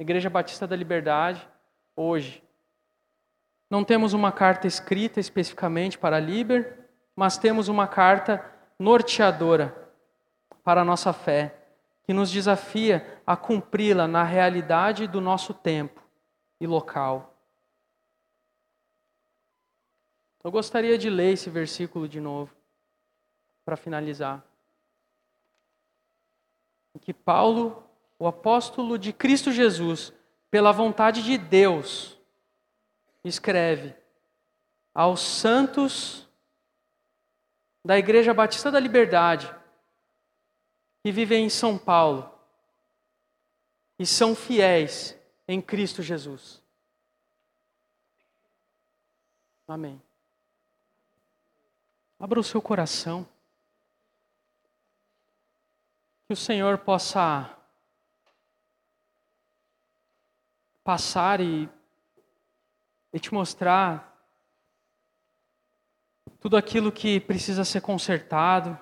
Igreja 0.00 0.28
Batista 0.28 0.66
da 0.66 0.74
Liberdade, 0.74 1.48
hoje. 1.94 2.42
Não 3.70 3.84
temos 3.84 4.14
uma 4.14 4.32
carta 4.32 4.66
escrita 4.66 5.20
especificamente 5.20 5.96
para 5.96 6.16
a 6.16 6.20
Liber, 6.20 6.77
mas 7.18 7.36
temos 7.36 7.66
uma 7.66 7.88
carta 7.88 8.48
norteadora 8.78 9.90
para 10.62 10.82
a 10.82 10.84
nossa 10.84 11.12
fé, 11.12 11.52
que 12.04 12.12
nos 12.12 12.30
desafia 12.30 13.20
a 13.26 13.36
cumpri-la 13.36 14.06
na 14.06 14.22
realidade 14.22 15.08
do 15.08 15.20
nosso 15.20 15.52
tempo 15.52 16.00
e 16.60 16.66
local. 16.66 17.34
Eu 20.44 20.52
gostaria 20.52 20.96
de 20.96 21.10
ler 21.10 21.32
esse 21.32 21.50
versículo 21.50 22.08
de 22.08 22.20
novo, 22.20 22.54
para 23.64 23.76
finalizar. 23.76 24.40
Em 26.94 27.00
que 27.00 27.12
Paulo, 27.12 27.82
o 28.16 28.28
apóstolo 28.28 28.96
de 28.96 29.12
Cristo 29.12 29.50
Jesus, 29.50 30.12
pela 30.52 30.70
vontade 30.70 31.24
de 31.24 31.36
Deus, 31.36 32.16
escreve 33.24 33.92
aos 34.94 35.18
santos 35.18 36.27
da 37.88 37.98
Igreja 37.98 38.34
Batista 38.34 38.70
da 38.70 38.78
Liberdade, 38.78 39.50
que 41.02 41.10
vivem 41.10 41.46
em 41.46 41.48
São 41.48 41.78
Paulo 41.78 42.30
e 43.98 44.04
são 44.04 44.36
fiéis 44.36 45.18
em 45.48 45.58
Cristo 45.58 46.02
Jesus. 46.02 46.62
Amém. 49.66 49.98
Abra 52.20 52.38
o 52.38 52.44
seu 52.44 52.60
coração. 52.60 53.26
Que 56.26 56.34
o 56.34 56.36
Senhor 56.36 56.76
possa 56.76 57.56
passar 60.84 61.40
e, 61.40 61.66
e 63.14 63.18
te 63.18 63.32
mostrar 63.32 64.17
tudo 66.40 66.56
aquilo 66.56 66.92
que 66.92 67.20
precisa 67.20 67.64
ser 67.64 67.80
consertado. 67.80 68.78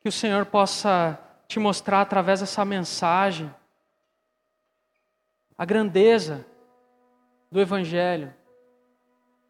Que 0.00 0.08
o 0.08 0.12
Senhor 0.12 0.46
possa 0.46 1.18
te 1.46 1.58
mostrar 1.58 2.00
através 2.00 2.40
dessa 2.40 2.64
mensagem 2.64 3.52
a 5.56 5.64
grandeza 5.64 6.46
do 7.50 7.60
Evangelho 7.60 8.34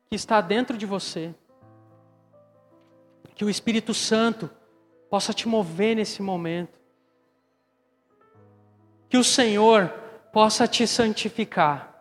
que 0.08 0.16
está 0.16 0.40
dentro 0.40 0.76
de 0.76 0.84
você 0.84 1.34
que 3.34 3.44
o 3.44 3.50
Espírito 3.50 3.92
Santo 3.92 4.50
possa 5.10 5.32
te 5.32 5.48
mover 5.48 5.96
nesse 5.96 6.22
momento. 6.22 6.78
Que 9.08 9.16
o 9.16 9.24
Senhor 9.24 9.88
possa 10.32 10.68
te 10.68 10.86
santificar. 10.86 11.91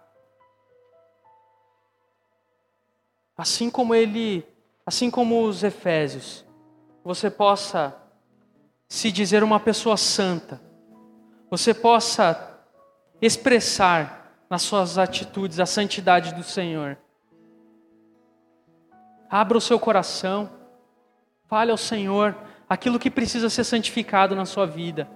Assim 3.41 3.71
como 3.71 3.95
ele, 3.95 4.45
assim 4.86 5.10
como 5.10 5.43
os 5.43 5.63
Efésios, 5.63 6.45
você 7.04 7.27
possa 7.27 7.91
se 8.88 9.12
dizer 9.12 9.43
uma 9.43 9.60
pessoa 9.60 9.97
santa. 9.97 10.62
Você 11.49 11.73
possa 11.73 12.62
expressar 13.19 14.32
nas 14.47 14.62
suas 14.62 14.99
atitudes 14.99 15.60
a 15.60 15.65
santidade 15.65 16.36
do 16.36 16.43
Senhor. 16.43 16.99
Abra 19.27 19.58
o 19.58 19.62
seu 19.62 19.80
coração. 19.80 20.47
Fale 21.47 21.71
ao 21.71 21.77
Senhor 21.77 22.38
aquilo 22.69 22.99
que 22.99 23.10
precisa 23.10 23.49
ser 23.49 23.63
santificado 23.63 24.36
na 24.36 24.45
sua 24.45 24.67
vida. 24.67 25.10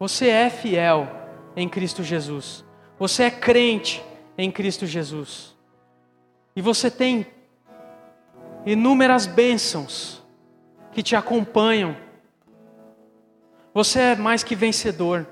Você 0.00 0.28
é 0.28 0.48
fiel 0.48 1.06
em 1.54 1.68
Cristo 1.68 2.02
Jesus. 2.02 2.64
Você 2.98 3.24
é 3.24 3.30
crente 3.30 4.02
em 4.36 4.50
Cristo 4.50 4.86
Jesus. 4.86 5.54
E 6.56 6.62
você 6.62 6.90
tem 6.90 7.26
inúmeras 8.64 9.26
bênçãos 9.26 10.22
que 10.90 11.02
te 11.02 11.14
acompanham. 11.14 11.94
Você 13.74 14.00
é 14.00 14.16
mais 14.16 14.42
que 14.42 14.56
vencedor. 14.56 15.26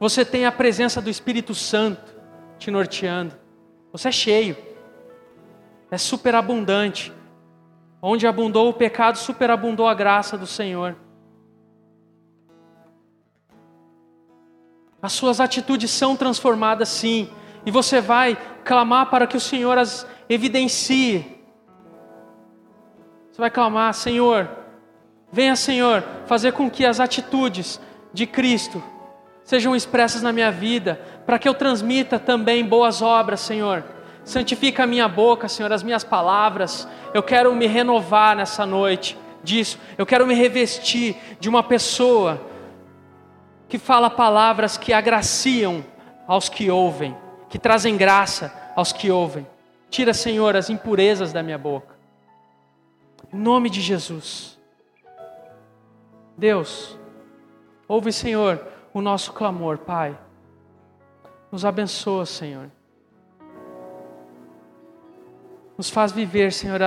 Você 0.00 0.24
tem 0.24 0.44
a 0.44 0.50
presença 0.50 1.00
do 1.00 1.08
Espírito 1.08 1.54
Santo 1.54 2.16
te 2.58 2.68
norteando. 2.68 3.32
Você 3.92 4.08
é 4.08 4.12
cheio. 4.12 4.56
É 5.88 5.96
superabundante. 5.96 7.12
Onde 8.06 8.26
abundou 8.26 8.68
o 8.68 8.74
pecado, 8.74 9.16
superabundou 9.16 9.88
a 9.88 9.94
graça 9.94 10.36
do 10.36 10.46
Senhor. 10.46 10.94
As 15.00 15.14
suas 15.14 15.40
atitudes 15.40 15.90
são 15.90 16.14
transformadas 16.14 16.90
sim, 16.90 17.30
e 17.64 17.70
você 17.70 18.02
vai 18.02 18.36
clamar 18.62 19.08
para 19.08 19.26
que 19.26 19.38
o 19.38 19.40
Senhor 19.40 19.78
as 19.78 20.06
evidencie. 20.28 21.24
Você 23.32 23.40
vai 23.40 23.50
clamar, 23.50 23.94
Senhor, 23.94 24.50
venha, 25.32 25.56
Senhor, 25.56 26.04
fazer 26.26 26.52
com 26.52 26.68
que 26.68 26.84
as 26.84 27.00
atitudes 27.00 27.80
de 28.12 28.26
Cristo 28.26 28.82
sejam 29.44 29.74
expressas 29.74 30.20
na 30.20 30.30
minha 30.30 30.52
vida, 30.52 31.00
para 31.24 31.38
que 31.38 31.48
eu 31.48 31.54
transmita 31.54 32.18
também 32.18 32.66
boas 32.66 33.00
obras, 33.00 33.40
Senhor. 33.40 33.93
Santifica 34.24 34.84
a 34.84 34.86
minha 34.86 35.06
boca, 35.06 35.48
Senhor, 35.48 35.70
as 35.72 35.82
minhas 35.82 36.02
palavras. 36.02 36.88
Eu 37.12 37.22
quero 37.22 37.54
me 37.54 37.66
renovar 37.66 38.34
nessa 38.34 38.64
noite 38.64 39.18
disso. 39.42 39.78
Eu 39.98 40.06
quero 40.06 40.26
me 40.26 40.34
revestir 40.34 41.16
de 41.38 41.48
uma 41.48 41.62
pessoa 41.62 42.40
que 43.68 43.78
fala 43.78 44.08
palavras 44.08 44.78
que 44.78 44.92
agraciam 44.92 45.84
aos 46.26 46.48
que 46.48 46.70
ouvem, 46.70 47.16
que 47.48 47.58
trazem 47.58 47.96
graça 47.96 48.52
aos 48.74 48.92
que 48.92 49.10
ouvem. 49.10 49.46
Tira, 49.90 50.14
Senhor, 50.14 50.56
as 50.56 50.70
impurezas 50.70 51.32
da 51.32 51.42
minha 51.42 51.58
boca. 51.58 51.94
Em 53.32 53.36
nome 53.36 53.68
de 53.68 53.80
Jesus. 53.80 54.58
Deus, 56.36 56.98
ouve, 57.86 58.12
Senhor, 58.12 58.66
o 58.92 59.00
nosso 59.00 59.32
clamor, 59.32 59.78
Pai. 59.78 60.18
Nos 61.52 61.64
abençoa, 61.64 62.26
Senhor. 62.26 62.70
Nos 65.76 65.90
faz 65.90 66.12
viver, 66.12 66.52
Senhor, 66.52 66.80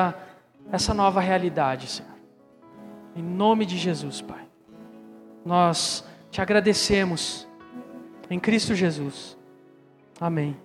essa 0.72 0.94
nova 0.94 1.20
realidade, 1.20 1.88
Senhor. 1.88 2.12
Em 3.16 3.24
nome 3.24 3.66
de 3.66 3.78
Jesus, 3.78 4.22
Pai. 4.22 4.46
Nós 5.46 6.04
te 6.30 6.42
agradecemos 6.42 7.48
em 8.30 8.40
Cristo 8.40 8.76
Jesus. 8.76 9.38
Amém. 10.20 10.56